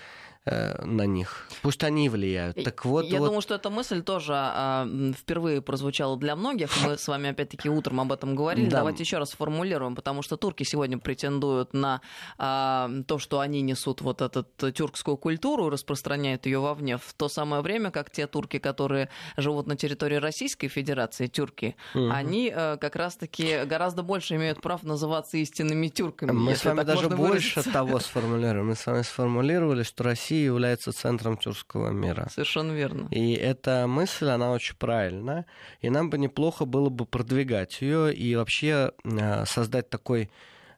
[0.46, 1.46] Э, на них.
[1.62, 2.62] Пусть они влияют.
[2.62, 3.26] Так вот, Я вот...
[3.26, 4.87] думаю, что эта мысль тоже а,
[5.18, 6.70] впервые прозвучала для многих.
[6.85, 8.68] Мы с вами опять-таки утром об этом говорили.
[8.68, 8.78] Да.
[8.78, 12.02] Давайте еще раз сформулируем, потому что турки сегодня претендуют на
[12.37, 17.62] а, то, что они несут вот эту тюркскую культуру, распространяют ее вовне, в то самое
[17.62, 22.11] время, как те турки, которые живут на территории Российской Федерации, тюрки, угу.
[22.11, 26.33] они а, как раз-таки гораздо больше имеют прав называться истинными тюрками.
[26.33, 27.72] Мы с вами даже больше выразиться.
[27.72, 28.66] того сформулируем.
[28.66, 32.27] Мы с вами сформулировали, что Россия Россия является центром тюркского мира.
[32.31, 33.09] Совершенно верно.
[33.11, 35.47] И эта мысль, она очень правильна.
[35.81, 40.31] И нам бы неплохо было бы продвигать ее и вообще э, создать такой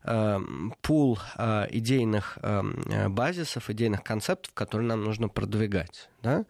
[0.04, 0.40] э,
[0.82, 2.38] пул э, идейных
[3.08, 6.10] базисов, идейных концептов, которые нам нужно продвигать.
[6.22, 6.44] Да?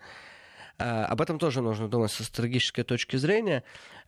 [0.78, 3.62] Об этом тоже нужно думать со стратегической точки зрения.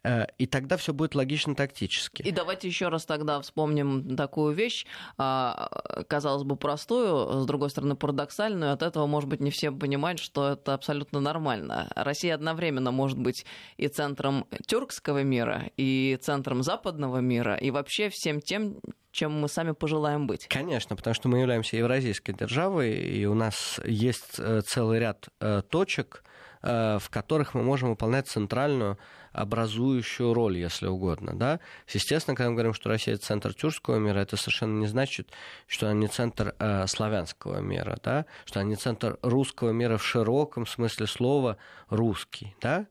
[0.05, 2.23] Э, и тогда все будет логично тактически.
[2.23, 7.97] И давайте еще раз тогда вспомним такую вещь, а, казалось бы, простую, с другой стороны,
[7.97, 8.73] парадоксальную.
[8.73, 11.91] От этого, может быть, не все понимают, что это абсолютно нормально.
[11.95, 13.45] Россия одновременно может быть
[13.77, 18.79] и центром тюркского мира, и центром западного мира, и вообще всем тем,
[19.11, 20.47] чем мы сами пожелаем быть.
[20.49, 25.63] Конечно, потому что мы являемся евразийской державой, и у нас есть э, целый ряд э,
[25.69, 26.23] точек,
[26.63, 28.99] в которых мы можем выполнять центральную
[29.33, 31.33] образующую роль, если угодно.
[31.35, 31.61] Да?
[31.89, 35.31] Естественно, когда мы говорим, что Россия это центр тюркского мира, это совершенно не значит,
[35.67, 38.27] что она не центр э, славянского мира, да?
[38.45, 41.57] что она не центр русского мира в широком смысле слова
[41.89, 42.55] русский.
[42.61, 42.87] Да?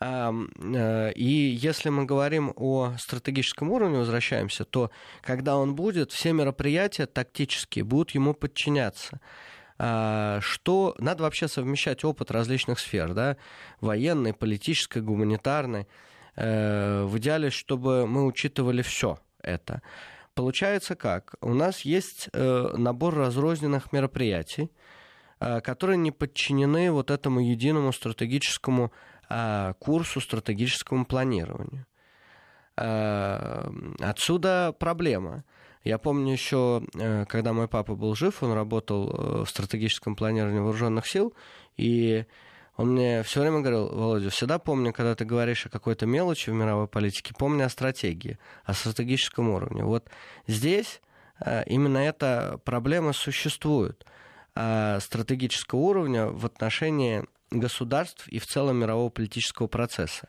[0.00, 4.90] Э, и если мы говорим о стратегическом уровне, возвращаемся, то
[5.22, 9.20] когда он будет, все мероприятия тактические будут ему подчиняться.
[9.84, 13.36] А, что надо вообще совмещать опыт различных сфер, да,
[13.80, 15.88] военной, политической, гуманитарной,
[16.36, 19.82] э, в идеале, чтобы мы учитывали все это.
[20.34, 21.34] Получается как?
[21.40, 24.70] У нас есть э, набор разрозненных мероприятий,
[25.40, 28.92] э, которые не подчинены вот этому единому стратегическому
[29.28, 31.86] а, курсу, стратегическому планированию.
[32.76, 35.44] Отсюда проблема.
[35.84, 40.60] Я помню еще, э, когда мой папа был жив, он работал э, в стратегическом планировании
[40.60, 41.34] вооруженных сил,
[41.76, 42.24] и
[42.76, 46.54] он мне все время говорил, Володя, всегда помню, когда ты говоришь о какой-то мелочи в
[46.54, 49.82] мировой политике, помни о стратегии, о стратегическом уровне.
[49.82, 50.08] Вот
[50.46, 51.00] здесь
[51.44, 54.06] э, именно эта проблема существует
[54.54, 60.28] стратегического уровня в отношении государств и в целом мирового политического процесса.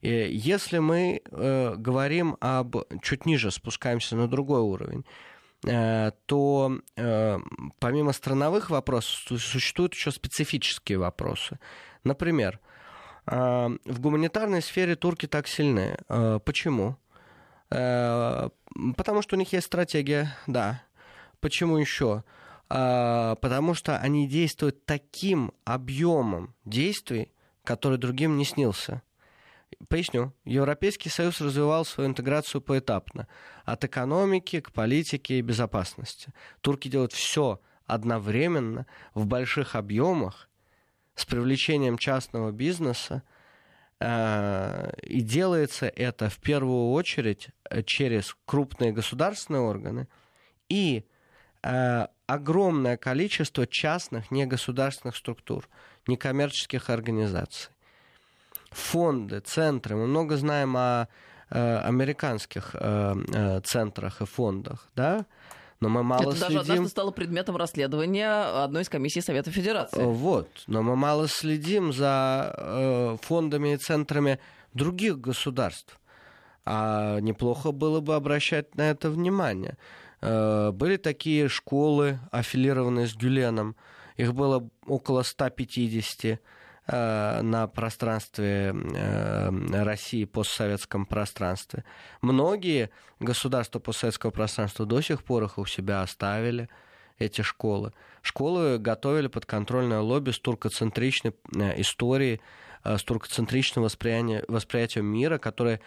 [0.00, 2.76] И если мы э, говорим об...
[3.02, 5.04] чуть ниже спускаемся на другой уровень,
[5.66, 7.38] э, то э,
[7.80, 11.58] помимо страновых вопросов существуют еще специфические вопросы.
[12.04, 12.60] Например,
[13.26, 15.98] э, в гуманитарной сфере турки так сильны.
[16.08, 16.96] Э, почему?
[17.70, 18.50] Э,
[18.96, 20.82] потому что у них есть стратегия, да.
[21.40, 22.22] Почему еще?
[22.70, 27.32] Э, потому что они действуют таким объемом действий,
[27.64, 29.02] который другим не снился.
[29.88, 30.32] Поясню.
[30.44, 33.28] Европейский Союз развивал свою интеграцию поэтапно.
[33.64, 36.32] От экономики к политике и безопасности.
[36.60, 40.48] Турки делают все одновременно, в больших объемах,
[41.14, 43.22] с привлечением частного бизнеса.
[44.00, 50.08] Э, и делается это в первую очередь э, через крупные государственные органы
[50.68, 51.04] и
[51.62, 55.68] э, огромное количество частных негосударственных структур,
[56.06, 57.72] некоммерческих организаций
[58.70, 59.96] фонды, центры.
[59.96, 61.08] Мы много знаем о
[61.50, 65.26] э, американских э, э, центрах и фондах, да?
[65.80, 66.56] Но мы мало Это следим...
[66.56, 70.02] даже однажды стало предметом расследования одной из комиссий Совета Федерации.
[70.02, 70.48] Вот.
[70.66, 74.40] Но мы мало следим за э, фондами и центрами
[74.74, 76.00] других государств.
[76.64, 79.76] А неплохо было бы обращать на это внимание.
[80.20, 83.76] Э, были такие школы, аффилированные с Гюленом.
[84.16, 86.38] Их было около 150 Э,
[87.42, 91.84] на пространстве э, России, постсоветском пространстве.
[92.22, 96.68] Многие государства постсоветского пространства до сих пор их у себя оставили,
[97.18, 97.92] эти школы.
[98.22, 102.40] Школы готовили под контрольное лобби с туркоцентричной э, историей,
[102.84, 105.80] с туркоцентричным восприятием, мира, которые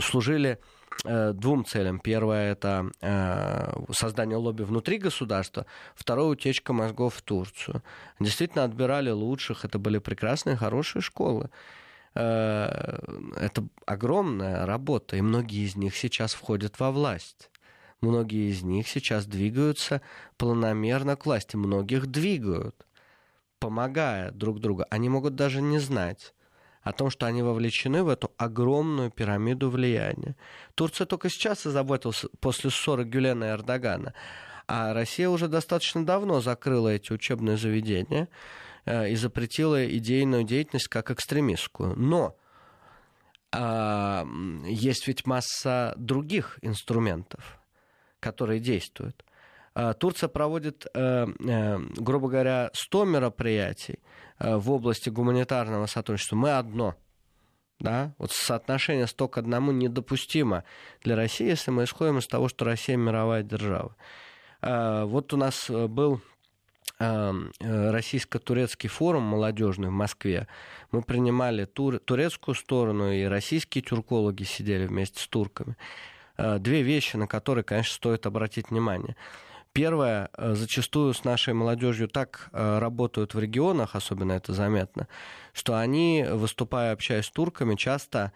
[0.00, 1.98] служили Э, двум целям.
[1.98, 5.66] Первое– это э, создание лобби внутри государства.
[5.94, 7.82] Второе– утечка мозгов в Турцию.
[8.20, 9.64] Действительно отбирали лучших.
[9.64, 11.50] Это были прекрасные, хорошие школы.
[12.14, 12.98] Э,
[13.36, 17.50] это огромная работа, и многие из них сейчас входят во власть.
[18.00, 20.02] Многие из них сейчас двигаются
[20.36, 21.56] планомерно к власти.
[21.56, 22.86] Многих двигают,
[23.60, 24.84] помогая друг другу.
[24.90, 26.34] Они могут даже не знать
[26.82, 30.36] о том, что они вовлечены в эту огромную пирамиду влияния.
[30.74, 34.14] Турция только сейчас озаботилась после ссоры Гюлена и Эрдогана.
[34.66, 38.28] А Россия уже достаточно давно закрыла эти учебные заведения
[38.84, 41.94] э, и запретила идейную деятельность как экстремистскую.
[41.96, 42.36] Но
[43.52, 44.24] э,
[44.66, 47.60] есть ведь масса других инструментов,
[48.20, 49.24] которые действуют.
[49.74, 53.98] Э, Турция проводит, э, э, грубо говоря, 100 мероприятий
[54.38, 56.36] в области гуманитарного сотрудничества.
[56.36, 56.96] Мы одно–
[57.78, 60.64] да, вот соотношение 100 к 1 недопустимо
[61.02, 63.96] для России, если мы исходим из того, что Россия мировая держава.
[64.60, 66.20] Вот у нас был
[67.04, 70.46] а, э, российско-турецкий форум молодежный в Москве.
[70.92, 75.76] Мы принимали тур, турецкую сторону, и российские тюркологи сидели вместе с турками.
[76.38, 79.16] Две вещи, на которые, конечно, стоит обратить внимание.
[79.72, 85.08] Первое, э, зачастую с нашей молодежью так работают в регионах, особенно это заметно,
[85.52, 88.32] что они, выступая, общаясь с турками, часто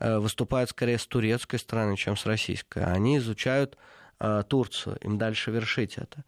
[0.00, 2.84] выступают скорее с турецкой стороны, чем с российской.
[2.84, 3.76] Они изучают
[4.20, 6.24] э, Турцию, им дальше вершить это.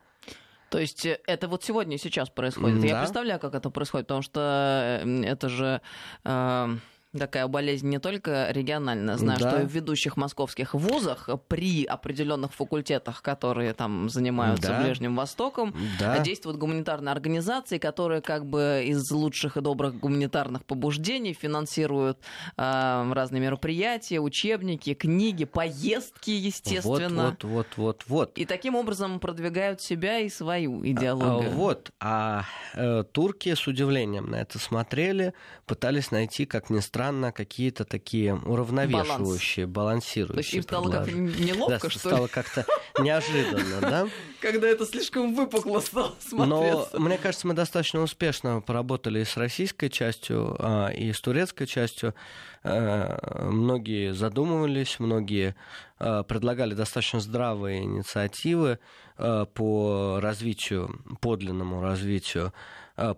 [0.71, 2.81] То есть э, это вот сегодня и сейчас происходит.
[2.81, 2.87] Да.
[2.87, 5.81] Я представляю, как это происходит, потому что э, это же
[6.25, 6.77] э,
[7.17, 9.17] такая болезнь не только региональная.
[9.17, 9.51] Знаю, да.
[9.51, 14.83] что и в ведущих московских вузах при определенных факультетах, которые там занимаются да.
[14.83, 16.19] Ближним Востоком, да.
[16.21, 22.19] действуют гуманитарные организации, которые как бы из лучших и добрых гуманитарных побуждений финансируют
[22.57, 27.31] э, разные мероприятия, учебники, книги, поездки, естественно.
[27.31, 28.39] Вот, вот, вот, вот, вот.
[28.39, 31.51] И таким образом продвигают себя и свою идеологию.
[31.51, 31.91] А, вот.
[31.99, 32.45] А
[32.75, 35.35] э, турки с удивлением на это смотрели,
[35.67, 40.05] пытались найти, как ни странно, странно какие-то такие уравновешивающие, Баланс.
[40.05, 40.35] балансирующие.
[40.35, 42.67] То есть им стало как неловко, да, что стало как-то
[43.01, 44.09] неожиданно, да?
[44.41, 46.91] Когда это слишком выпукло стало смотреться.
[46.93, 51.67] Но мне кажется, мы достаточно успешно поработали и с российской частью, а, и с турецкой
[51.67, 52.15] частью.
[52.63, 53.17] Э,
[53.49, 55.55] многие задумывались, многие
[55.99, 58.79] э, предлагали достаточно здравые инициативы
[59.17, 62.53] э, по развитию, подлинному развитию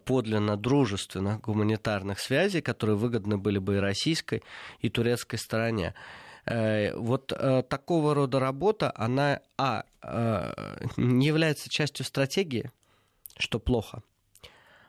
[0.05, 4.43] подлинно дружественных гуманитарных связей, которые выгодны были бы и российской,
[4.81, 5.95] и турецкой стороне.
[6.47, 7.33] Вот
[7.69, 9.85] такого рода работа, она, а,
[10.97, 12.71] не является частью стратегии,
[13.39, 14.03] что плохо.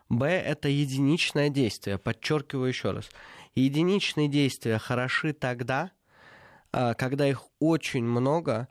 [0.10, 3.10] Б, это единичное действие, подчеркиваю еще раз
[3.56, 5.92] единичные действия хороши тогда,
[6.72, 8.68] когда их очень много,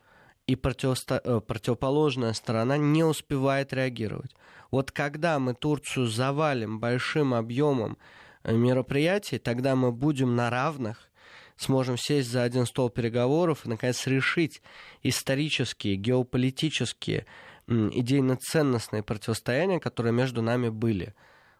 [0.46, 0.54] и.
[0.54, 4.34] Э, противоположная сторона не успевает реагировать.
[4.70, 7.98] Вот когда мы Турцию завалим большим объемом
[8.42, 11.10] э, мероприятий, тогда мы будем на равных,
[11.56, 14.62] сможем сесть за один стол переговоров и, наконец, решить
[15.02, 17.26] исторические, геополитические,
[17.68, 21.14] идейно-ценностные противостояния, которые между нами были.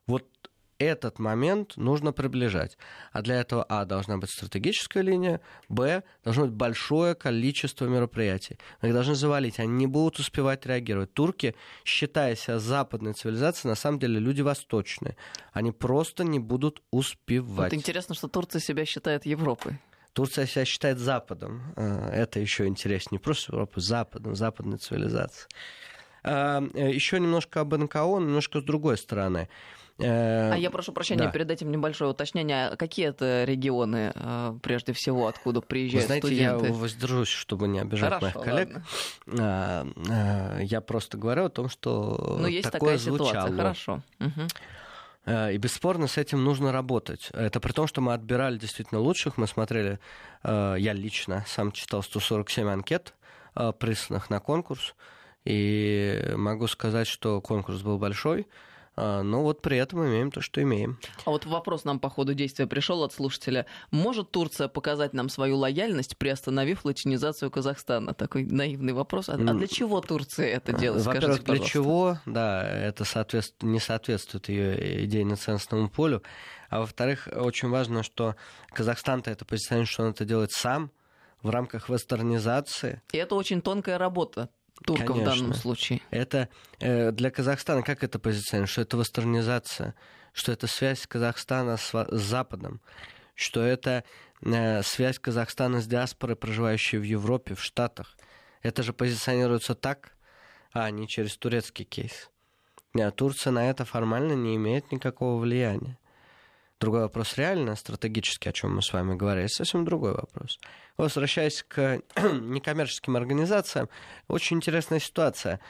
[0.07, 0.27] Вот
[0.85, 2.77] этот момент нужно приближать.
[3.13, 8.59] А для этого, а, должна быть стратегическая линия, б, должно быть большое количество мероприятий.
[8.81, 11.13] Мы их должны завалить, они не будут успевать реагировать.
[11.13, 15.17] Турки, считая себя западной цивилизацией, на самом деле люди восточные.
[15.53, 17.73] Они просто не будут успевать.
[17.73, 19.79] Вот интересно, что Турция себя считает Европой.
[20.13, 21.63] Турция себя считает Западом.
[21.77, 23.13] А, это еще интереснее.
[23.13, 25.49] Не просто Европу, Западом, западной цивилизацией.
[26.25, 29.49] А, э, еще немножко об НКО, немножко с другой стороны.
[29.99, 31.31] А я прошу прощения, да.
[31.31, 32.77] перед этим небольшое уточнение.
[32.77, 36.67] Какие это регионы, э, прежде всего, откуда приезжают Вы знаете, студенты?
[36.67, 38.83] я воздержусь, чтобы не обижать Хорошо, моих коллег.
[39.27, 39.93] Ладно.
[40.09, 43.29] А, я просто говорю о том, что ну, есть такое такая звучало.
[43.29, 43.57] ситуация.
[43.57, 44.03] Хорошо.
[44.21, 45.51] Угу.
[45.53, 47.31] И бесспорно с этим нужно работать.
[47.33, 49.37] Это при том, что мы отбирали действительно лучших.
[49.37, 50.01] Мы смотрели,
[50.43, 53.15] я лично сам читал 147 анкет,
[53.79, 54.97] присланных на конкурс.
[55.45, 58.49] И могу сказать, что конкурс был большой.
[58.95, 60.99] А, но вот при этом имеем то, что имеем.
[61.25, 63.67] А вот вопрос нам по ходу действия пришел от слушателя.
[63.91, 68.13] Может Турция показать нам свою лояльность, приостановив латинизацию Казахстана?
[68.13, 69.29] Такой наивный вопрос.
[69.29, 71.05] А, а для чего Турция это делает?
[71.07, 72.19] Во-первых, Скажите, для чего?
[72.27, 76.23] Да, это соответствует, не соответствует ее идейно-ценностному полю.
[76.69, 78.37] А во-вторых, очень важно, что
[78.73, 80.91] Казахстан-то это позиционирует, что он это делает сам
[81.43, 83.03] в рамках вестернизации.
[83.13, 84.49] И это очень тонкая работа
[84.83, 85.33] турков Конечно.
[85.33, 86.01] в данном случае.
[86.11, 86.49] Это
[86.81, 88.71] э, для Казахстана как это позиционирует?
[88.71, 89.95] Что это вестернизация,
[90.33, 92.81] что это связь Казахстана с, с Западом,
[93.35, 94.05] что это
[94.43, 98.17] э, связь Казахстана с диаспорой, проживающей в Европе, в Штатах.
[98.63, 100.13] Это же позиционируется так,
[100.73, 102.31] а не через турецкий кейс.
[102.95, 105.99] Нет, Турция на это формально не имеет никакого влияния.
[106.83, 110.59] Другой вопрос реально, стратегически, о чем мы с вами говорили, совсем другой вопрос.
[110.97, 113.89] Возвращаясь к некоммерческим организациям,
[114.27, 115.61] очень интересная ситуация.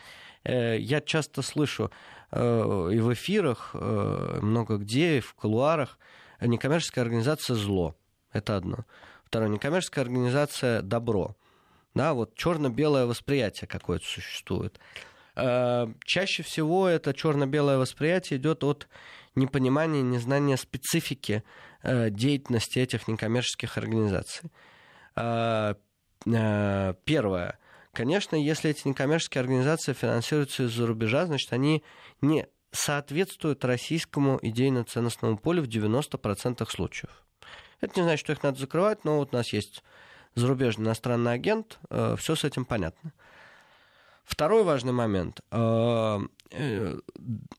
[0.42, 1.90] Э, я часто слышу
[2.30, 5.98] э, и в эфирах, э, много где, и в кулуарах,
[6.40, 7.94] некоммерческая организация зло.
[8.32, 8.86] Это одно.
[9.26, 11.36] Второе, некоммерческая организация добро.
[11.94, 14.80] Да, вот черно-белое восприятие какое-то существует.
[15.34, 18.86] Чаще всего это черно-белое восприятие идет от
[19.34, 21.42] непонимание, незнание специфики
[21.82, 24.50] э, деятельности этих некоммерческих организаций.
[25.16, 25.74] Э,
[26.26, 27.58] э, первое.
[27.92, 31.82] Конечно, если эти некоммерческие организации финансируются из-за рубежа, значит, они
[32.20, 37.22] не соответствуют российскому идейно-ценностному полю в 90% случаев.
[37.82, 39.82] Это не значит, что их надо закрывать, но вот у нас есть
[40.34, 41.78] зарубежный иностранный агент,
[42.16, 43.12] все с этим понятно.
[44.24, 45.40] Второй важный момент.
[45.50, 46.20] Э,
[46.50, 46.98] э,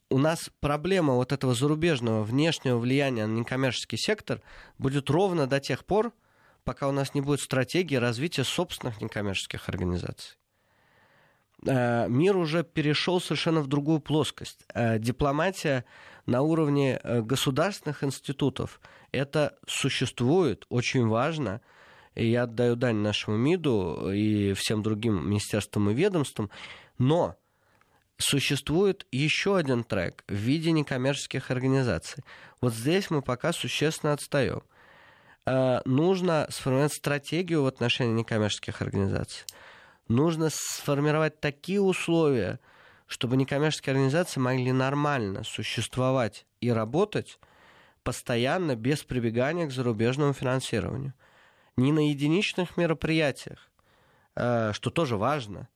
[0.10, 4.42] у нас проблема вот этого зарубежного внешнего влияния на некоммерческий сектор
[4.78, 6.14] будет ровно до тех пор,
[6.64, 10.38] пока у нас не будет стратегии развития собственных некоммерческих организаций.
[11.66, 14.66] Э, мир уже перешел совершенно в другую плоскость.
[15.00, 15.84] Дипломатия
[16.26, 18.80] на уровне государственных институтов
[19.12, 21.60] это существует, очень важно–
[22.16, 26.50] и я отдаю дань нашему МИДу и всем другим министерствам и ведомствам,
[26.98, 27.36] но
[28.18, 32.24] существует еще один трек в виде некоммерческих организаций.
[32.62, 34.62] Вот здесь мы пока существенно отстаем.
[35.46, 39.46] Э, нужно сформировать стратегию в отношении некоммерческих организаций.
[40.08, 42.60] Нужно сформировать такие условия,
[43.08, 47.40] чтобы некоммерческие организации могли нормально существовать и работать
[48.04, 51.14] постоянно без прибегания к зарубежному финансированию
[51.78, 53.72] не на единичных мероприятиях,
[54.36, 55.70] э, что тоже важно,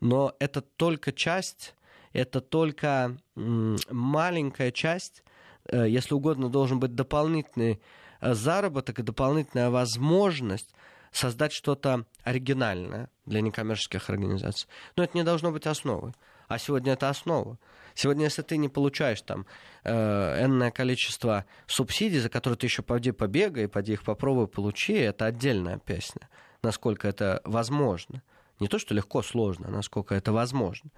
[0.00, 1.74] но это только часть,
[2.12, 5.22] это только маленькая часть,
[5.66, 7.80] э, если угодно, должен быть дополнительный
[8.20, 10.74] э, заработок и дополнительная возможность
[11.10, 14.68] создать что-то оригинальное для некоммерческих организаций.
[14.96, 16.12] Но это не должно быть основой.
[16.48, 17.58] А сегодня это основа.
[17.94, 19.46] Сегодня, если ты не получаешь там
[19.84, 25.26] э, энное количество субсидий, за которые ты еще поди побегай, поди их попробуй получи, это
[25.26, 26.28] отдельная песня.
[26.62, 28.22] Насколько это возможно.
[28.60, 30.90] Не то, что легко, сложно, а насколько это возможно.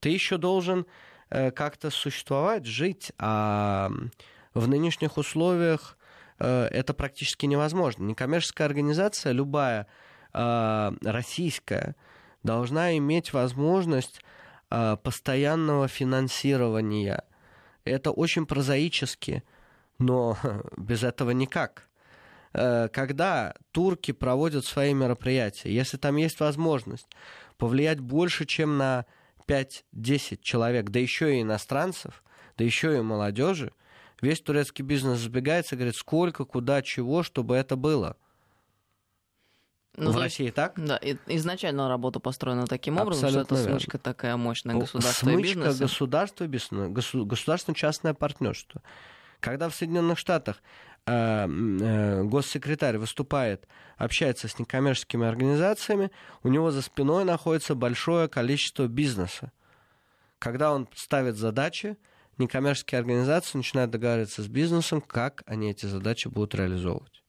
[0.00, 0.86] Ты еще должен
[1.30, 3.90] э, как-то существовать, жить, а
[4.54, 5.98] в нынешних условиях
[6.38, 8.04] э, это практически невозможно.
[8.04, 9.88] Некоммерческая организация, любая
[10.32, 11.96] э, российская,
[12.42, 14.20] должна иметь возможность
[14.68, 17.24] постоянного финансирования.
[17.84, 19.42] Это очень прозаически,
[19.98, 20.36] но
[20.76, 21.88] без этого никак.
[22.52, 27.06] Э, когда турки проводят свои мероприятия, если там есть возможность
[27.58, 29.06] повлиять больше, чем на
[29.46, 32.22] 5-10 человек, да еще и иностранцев,
[32.56, 33.72] да еще и молодежи,
[34.20, 38.16] весь турецкий бизнес сбегается говорит, сколько, куда, чего, чтобы это было–
[39.96, 40.74] ну, в России так?
[40.76, 45.42] Да, изначально работа построена таким образом, Абсолютно что это смычка такая мощная государства смычка и
[45.42, 45.78] бизнеса.
[45.78, 48.82] государства бизнеса, государственно-частное партнерство.
[49.40, 50.62] Когда в Соединенных Штатах
[51.06, 53.66] э, э, госсекретарь выступает,
[53.96, 56.10] общается с некоммерческими организациями,
[56.42, 59.52] у него за спиной находится большое количество бизнеса.
[60.38, 61.96] Когда он ставит задачи,
[62.38, 67.22] некоммерческие организации начинают договариваться с бизнесом, как они эти задачи будут реализовывать.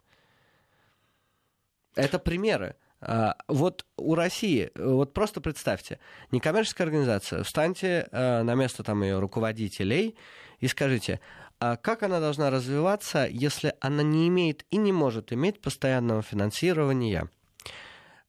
[1.98, 2.76] Это примеры.
[3.02, 6.00] А, вот у России, вот просто представьте,
[6.32, 10.16] некоммерческая организация, встаньте а, на место там ее руководителей
[10.60, 11.20] и скажите,
[11.60, 17.30] а как она должна развиваться, если она не имеет и не может иметь постоянного финансирования?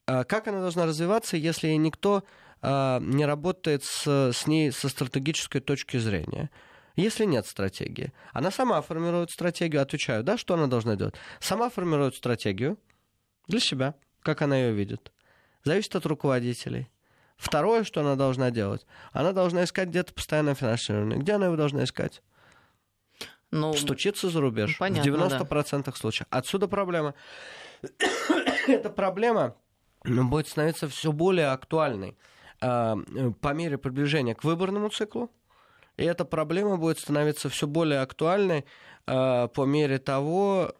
[0.07, 2.25] Как она должна развиваться, если никто
[2.63, 6.49] не работает с, с ней со стратегической точки зрения?
[6.97, 11.15] Если нет стратегии, она сама формирует стратегию, отвечаю, да, что она должна делать?
[11.39, 12.79] Сама формирует стратегию,
[13.49, 15.13] для себя, как она ее видит.
[15.65, 16.89] Зависит от руководителей.
[17.37, 21.19] Второе, что она должна делать, она должна искать где-то постоянное финансирование.
[21.19, 22.23] Где она его должна искать?
[23.51, 24.77] Ну, Стучиться за рубеж.
[24.79, 25.93] Понятно, в 90% да.
[25.93, 26.27] случаев.
[26.31, 27.15] Отсюда проблема.
[28.69, 29.57] Эта проблема
[30.05, 32.19] ну, будет становиться все более актуальной
[32.61, 32.97] э,
[33.41, 35.31] по мере приближения к выборному циклу.
[35.99, 38.65] И эта проблема будет становиться все более актуальной
[39.07, 40.73] э, по мере того,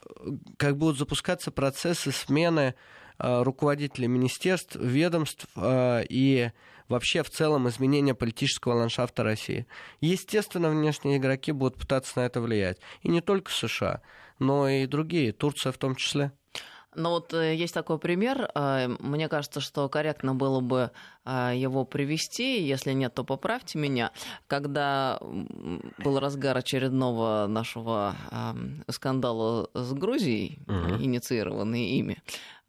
[0.57, 2.77] как будут запускаться процессы смены
[3.19, 6.53] э, руководителей министерств, ведомств э, и
[6.89, 9.67] вообще в целом изменения политического ландшафта России.
[10.01, 12.79] Естественно, внешние игроки будут пытаться на это влиять.
[13.03, 14.03] И не только США,
[14.39, 16.31] но и другие, Турция в том числе.
[16.95, 18.51] Но вот э, есть такой пример.
[18.55, 20.91] Э, мне кажется, что корректно было бы
[21.25, 22.63] э, его привести.
[22.63, 24.13] Если нет, то поправьте меня.
[24.47, 25.19] Когда
[25.99, 28.17] был разгар очередного нашего
[28.89, 31.03] скандала с Грузией, угу.
[31.03, 32.23] инициированный ими,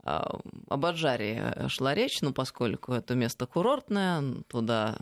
[0.04, 4.98] об Аджаре шла речь, ну, поскольку это место курортное, туда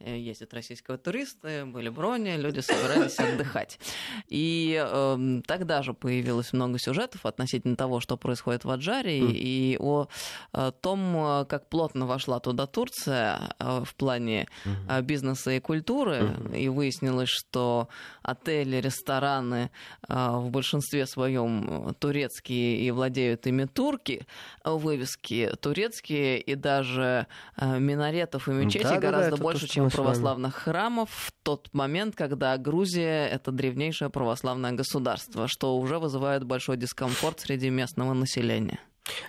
[0.00, 3.80] Э, ездят российские туристы, были брони, люди собирались отдыхать.
[4.28, 9.32] И э, тогда же появилось много сюжетов относительно того, что происходит в Аджаре, mm.
[9.32, 10.06] и о,
[10.52, 15.02] о том, как плотно вошла туда Турция э, в плане mm-hmm.
[15.02, 16.16] бизнеса и культуры.
[16.16, 16.58] Mm-hmm.
[16.58, 17.88] И выяснилось, что
[18.22, 19.72] отели, рестораны
[20.08, 24.28] э, в большинстве своем турецкие и владеют ими турки,
[24.64, 27.26] вывески турецкие, и даже
[27.56, 32.14] э, минаретов и мечетей да, гораздо да, да, больше, чем православных храмов в тот момент,
[32.16, 38.80] когда Грузия— это древнейшее православное государство, что уже вызывает большой дискомфорт среди местного населения.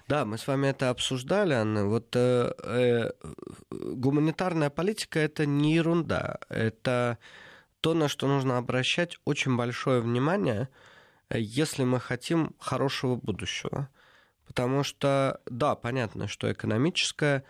[0.08, 1.88] Да, мы с вами это обсуждали, Анна.
[1.88, 3.12] Вот э, э,
[3.72, 7.18] гуманитарная политика это не ерунда, это
[7.82, 10.70] то, на что нужно обращать очень большое внимание,
[11.30, 13.90] если мы хотим хорошего будущего.
[14.46, 17.44] Потому что, да, понятно, что экономическая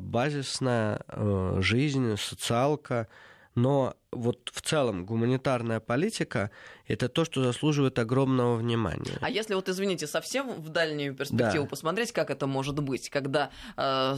[0.00, 3.08] базисная э, жизнь, социалка,
[3.56, 6.50] но вот в целом гуманитарная политика
[6.86, 9.18] это то, что заслуживает огромного внимания.
[9.20, 11.70] А если вот, извините, совсем в дальнюю перспективу да.
[11.70, 14.16] посмотреть, как это может быть, когда э,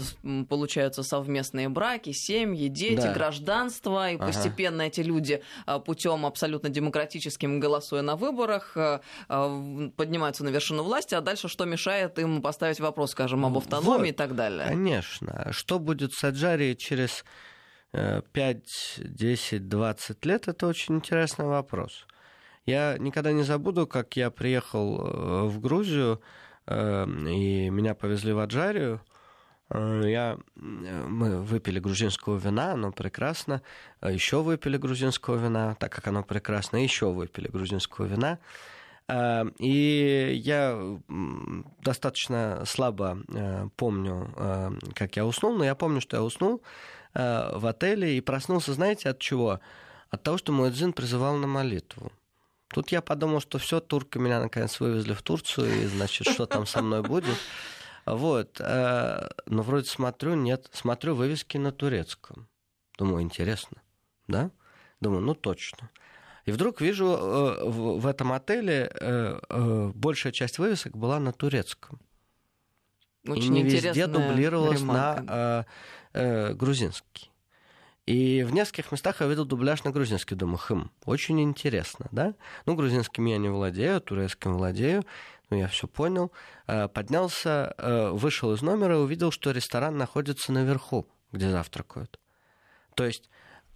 [0.49, 3.14] получаются совместные браки, семьи, дети, да.
[3.14, 4.26] гражданство, и ага.
[4.26, 10.82] постепенно эти люди э, путем абсолютно демократическим, голосуя на выборах, э, э, поднимаются на вершину
[10.82, 14.66] власти, а дальше что мешает им поставить вопрос, скажем, об автономии вот, и так далее?
[14.66, 15.49] Конечно.
[15.53, 17.24] Что будет с Аджарией через
[17.93, 22.07] 5, 10, 20 лет, это очень интересный вопрос.
[22.68, 26.20] Я никогда не забуду, как я приехал э, в Грузию,
[26.66, 29.01] э, и меня повезли в Аджарию.
[29.70, 33.62] Э, я, мы выпили грузинского вина, оно прекрасно.
[34.03, 38.39] Еще выпили грузинского вина, так как оно прекрасно, еще выпили грузинского вина.
[39.59, 40.78] И я
[41.80, 43.16] достаточно слабо
[43.76, 46.62] помню, как я уснул, но я помню, что я уснул
[47.18, 49.58] Э, в отеле и проснулся, знаете, от чего?
[50.10, 52.12] От того, что мой дзин призывал на молитву.
[52.68, 56.64] Тут я подумал, что все, турки меня наконец вывезли в Турцию, и, значит, что там
[56.64, 57.36] со мной будет.
[58.06, 58.60] Вот.
[58.60, 60.68] Э, но вроде смотрю, нет.
[60.72, 62.48] Смотрю вывески на турецком.
[62.96, 63.82] Думаю, интересно,
[64.28, 64.52] да?
[65.00, 65.90] Думаю, ну точно.
[66.44, 68.92] И вдруг вижу э, в этом отеле
[69.94, 72.00] большая часть вывесок была на турецком.
[73.33, 75.22] Очень и не везде дублировалась ремарка.
[75.22, 75.66] на
[76.14, 77.31] э, грузинский.
[78.09, 80.35] И в нескольких местах я видел дубляж на грузинский.
[80.35, 82.35] Думаю, хм, очень интересно, да?
[82.64, 85.05] Ну, грузинским я не владею, турецким владею.
[85.51, 86.33] Ну, я все понял.
[86.66, 92.18] Э, поднялся, э, вышел из номера и увидел, что ресторан находится наверху, где завтракают.
[92.95, 93.29] То есть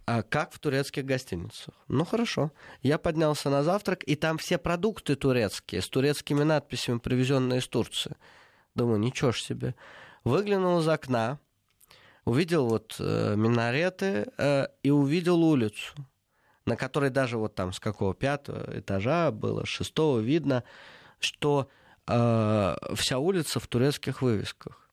[0.07, 1.75] э, как в турецких гостиницах.
[1.87, 2.51] Ну хорошо.
[2.81, 8.15] Я поднялся на завтрак, и там все продукты турецкие, с турецкими надписями, привезенные из Турции.
[8.75, 9.75] Думаю, ничего ж себе.
[10.23, 11.39] Выглянул из окна,
[12.25, 15.93] увидел вот э, минареты э, и увидел улицу,
[16.65, 20.63] на которой даже вот там с какого пятого этажа было, шестого видно,
[21.19, 21.69] что
[22.07, 24.83] э, вся улица в турецких вывесках.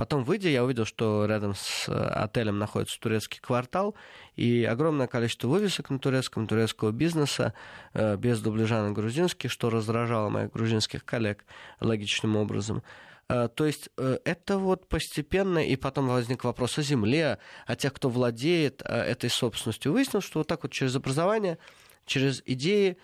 [0.00, 3.94] Потом, выйдя, я увидел, что рядом с э, отелем находится турецкий квартал,
[4.34, 7.52] и огромное количество вывесок на турецком, турецкого бизнеса,
[7.92, 11.44] э, без дубляжа на грузинский, что раздражало моих грузинских коллег
[11.80, 12.82] логичным образом.
[13.30, 17.92] Э, то есть э, это вот постепенно, и потом возник вопрос о земле, о тех,
[17.92, 19.92] кто владеет э, этой собственностью.
[19.92, 21.58] Выяснилось, что вот так вот через образование,
[22.06, 22.96] через идеи,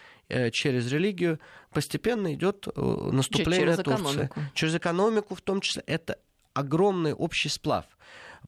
[0.50, 1.38] через религию
[1.72, 4.02] постепенно идет наступление через Турции.
[4.02, 4.40] Экономику.
[4.54, 5.84] Через экономику в том числе.
[5.86, 6.18] Это
[6.52, 7.84] огромный общий сплав.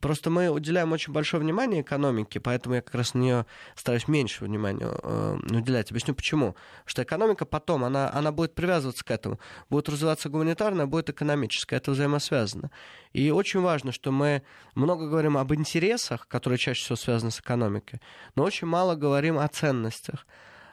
[0.01, 4.45] Просто мы уделяем очень большое внимание экономике, поэтому я как раз на нее стараюсь меньше
[4.45, 5.91] внимания э, уделять.
[5.91, 6.57] Объясню почему.
[6.85, 9.39] Что экономика потом, она, она будет привязываться к этому.
[9.71, 11.77] Будет развиваться гуманитарная, будет экономическая.
[11.77, 12.71] Это взаимосвязано.
[13.13, 14.43] И очень важно, что мы
[14.75, 18.01] много говорим об интересах, которые чаще всего связаны с экономикой,
[18.35, 20.27] но очень мало говорим о ценностях.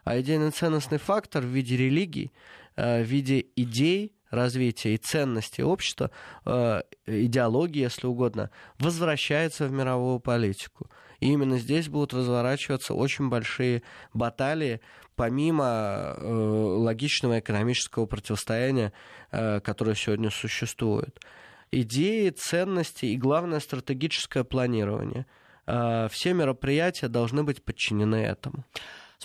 [0.03, 2.31] А идейно-ценностный фактор в виде религий,
[2.75, 6.11] э, в виде идей, развития и ценностей общества,
[6.45, 10.89] э, идеологии, если угодно, возвращается в мировую политику.
[11.19, 13.81] И именно здесь будут разворачиваться очень большие
[14.13, 14.81] баталии,
[15.15, 18.91] помимо э, логичного экономического противостояния,
[19.31, 21.19] э, которое сегодня существует.
[21.71, 25.25] Идеи, ценности и, главное, стратегическое планирование.
[25.65, 28.63] Все мероприятия должны быть подчинены этому.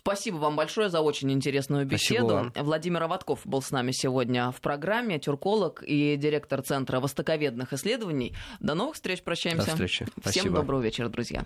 [0.01, 2.51] Спасибо вам большое за очень интересную беседу.
[2.57, 8.35] Владимир Аватков был с нами сегодня в программе, тюрколог и директор Центра востоковедных исследований.
[8.61, 9.67] До новых встреч, прощаемся.
[9.67, 10.07] До встречи.
[10.19, 10.43] Спасибо.
[10.43, 11.45] Всем доброго вечера, друзья.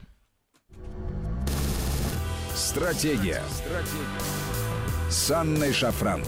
[2.54, 3.42] Стратегия.
[3.50, 5.10] Стратегия.
[5.10, 6.22] С Анной Шафран.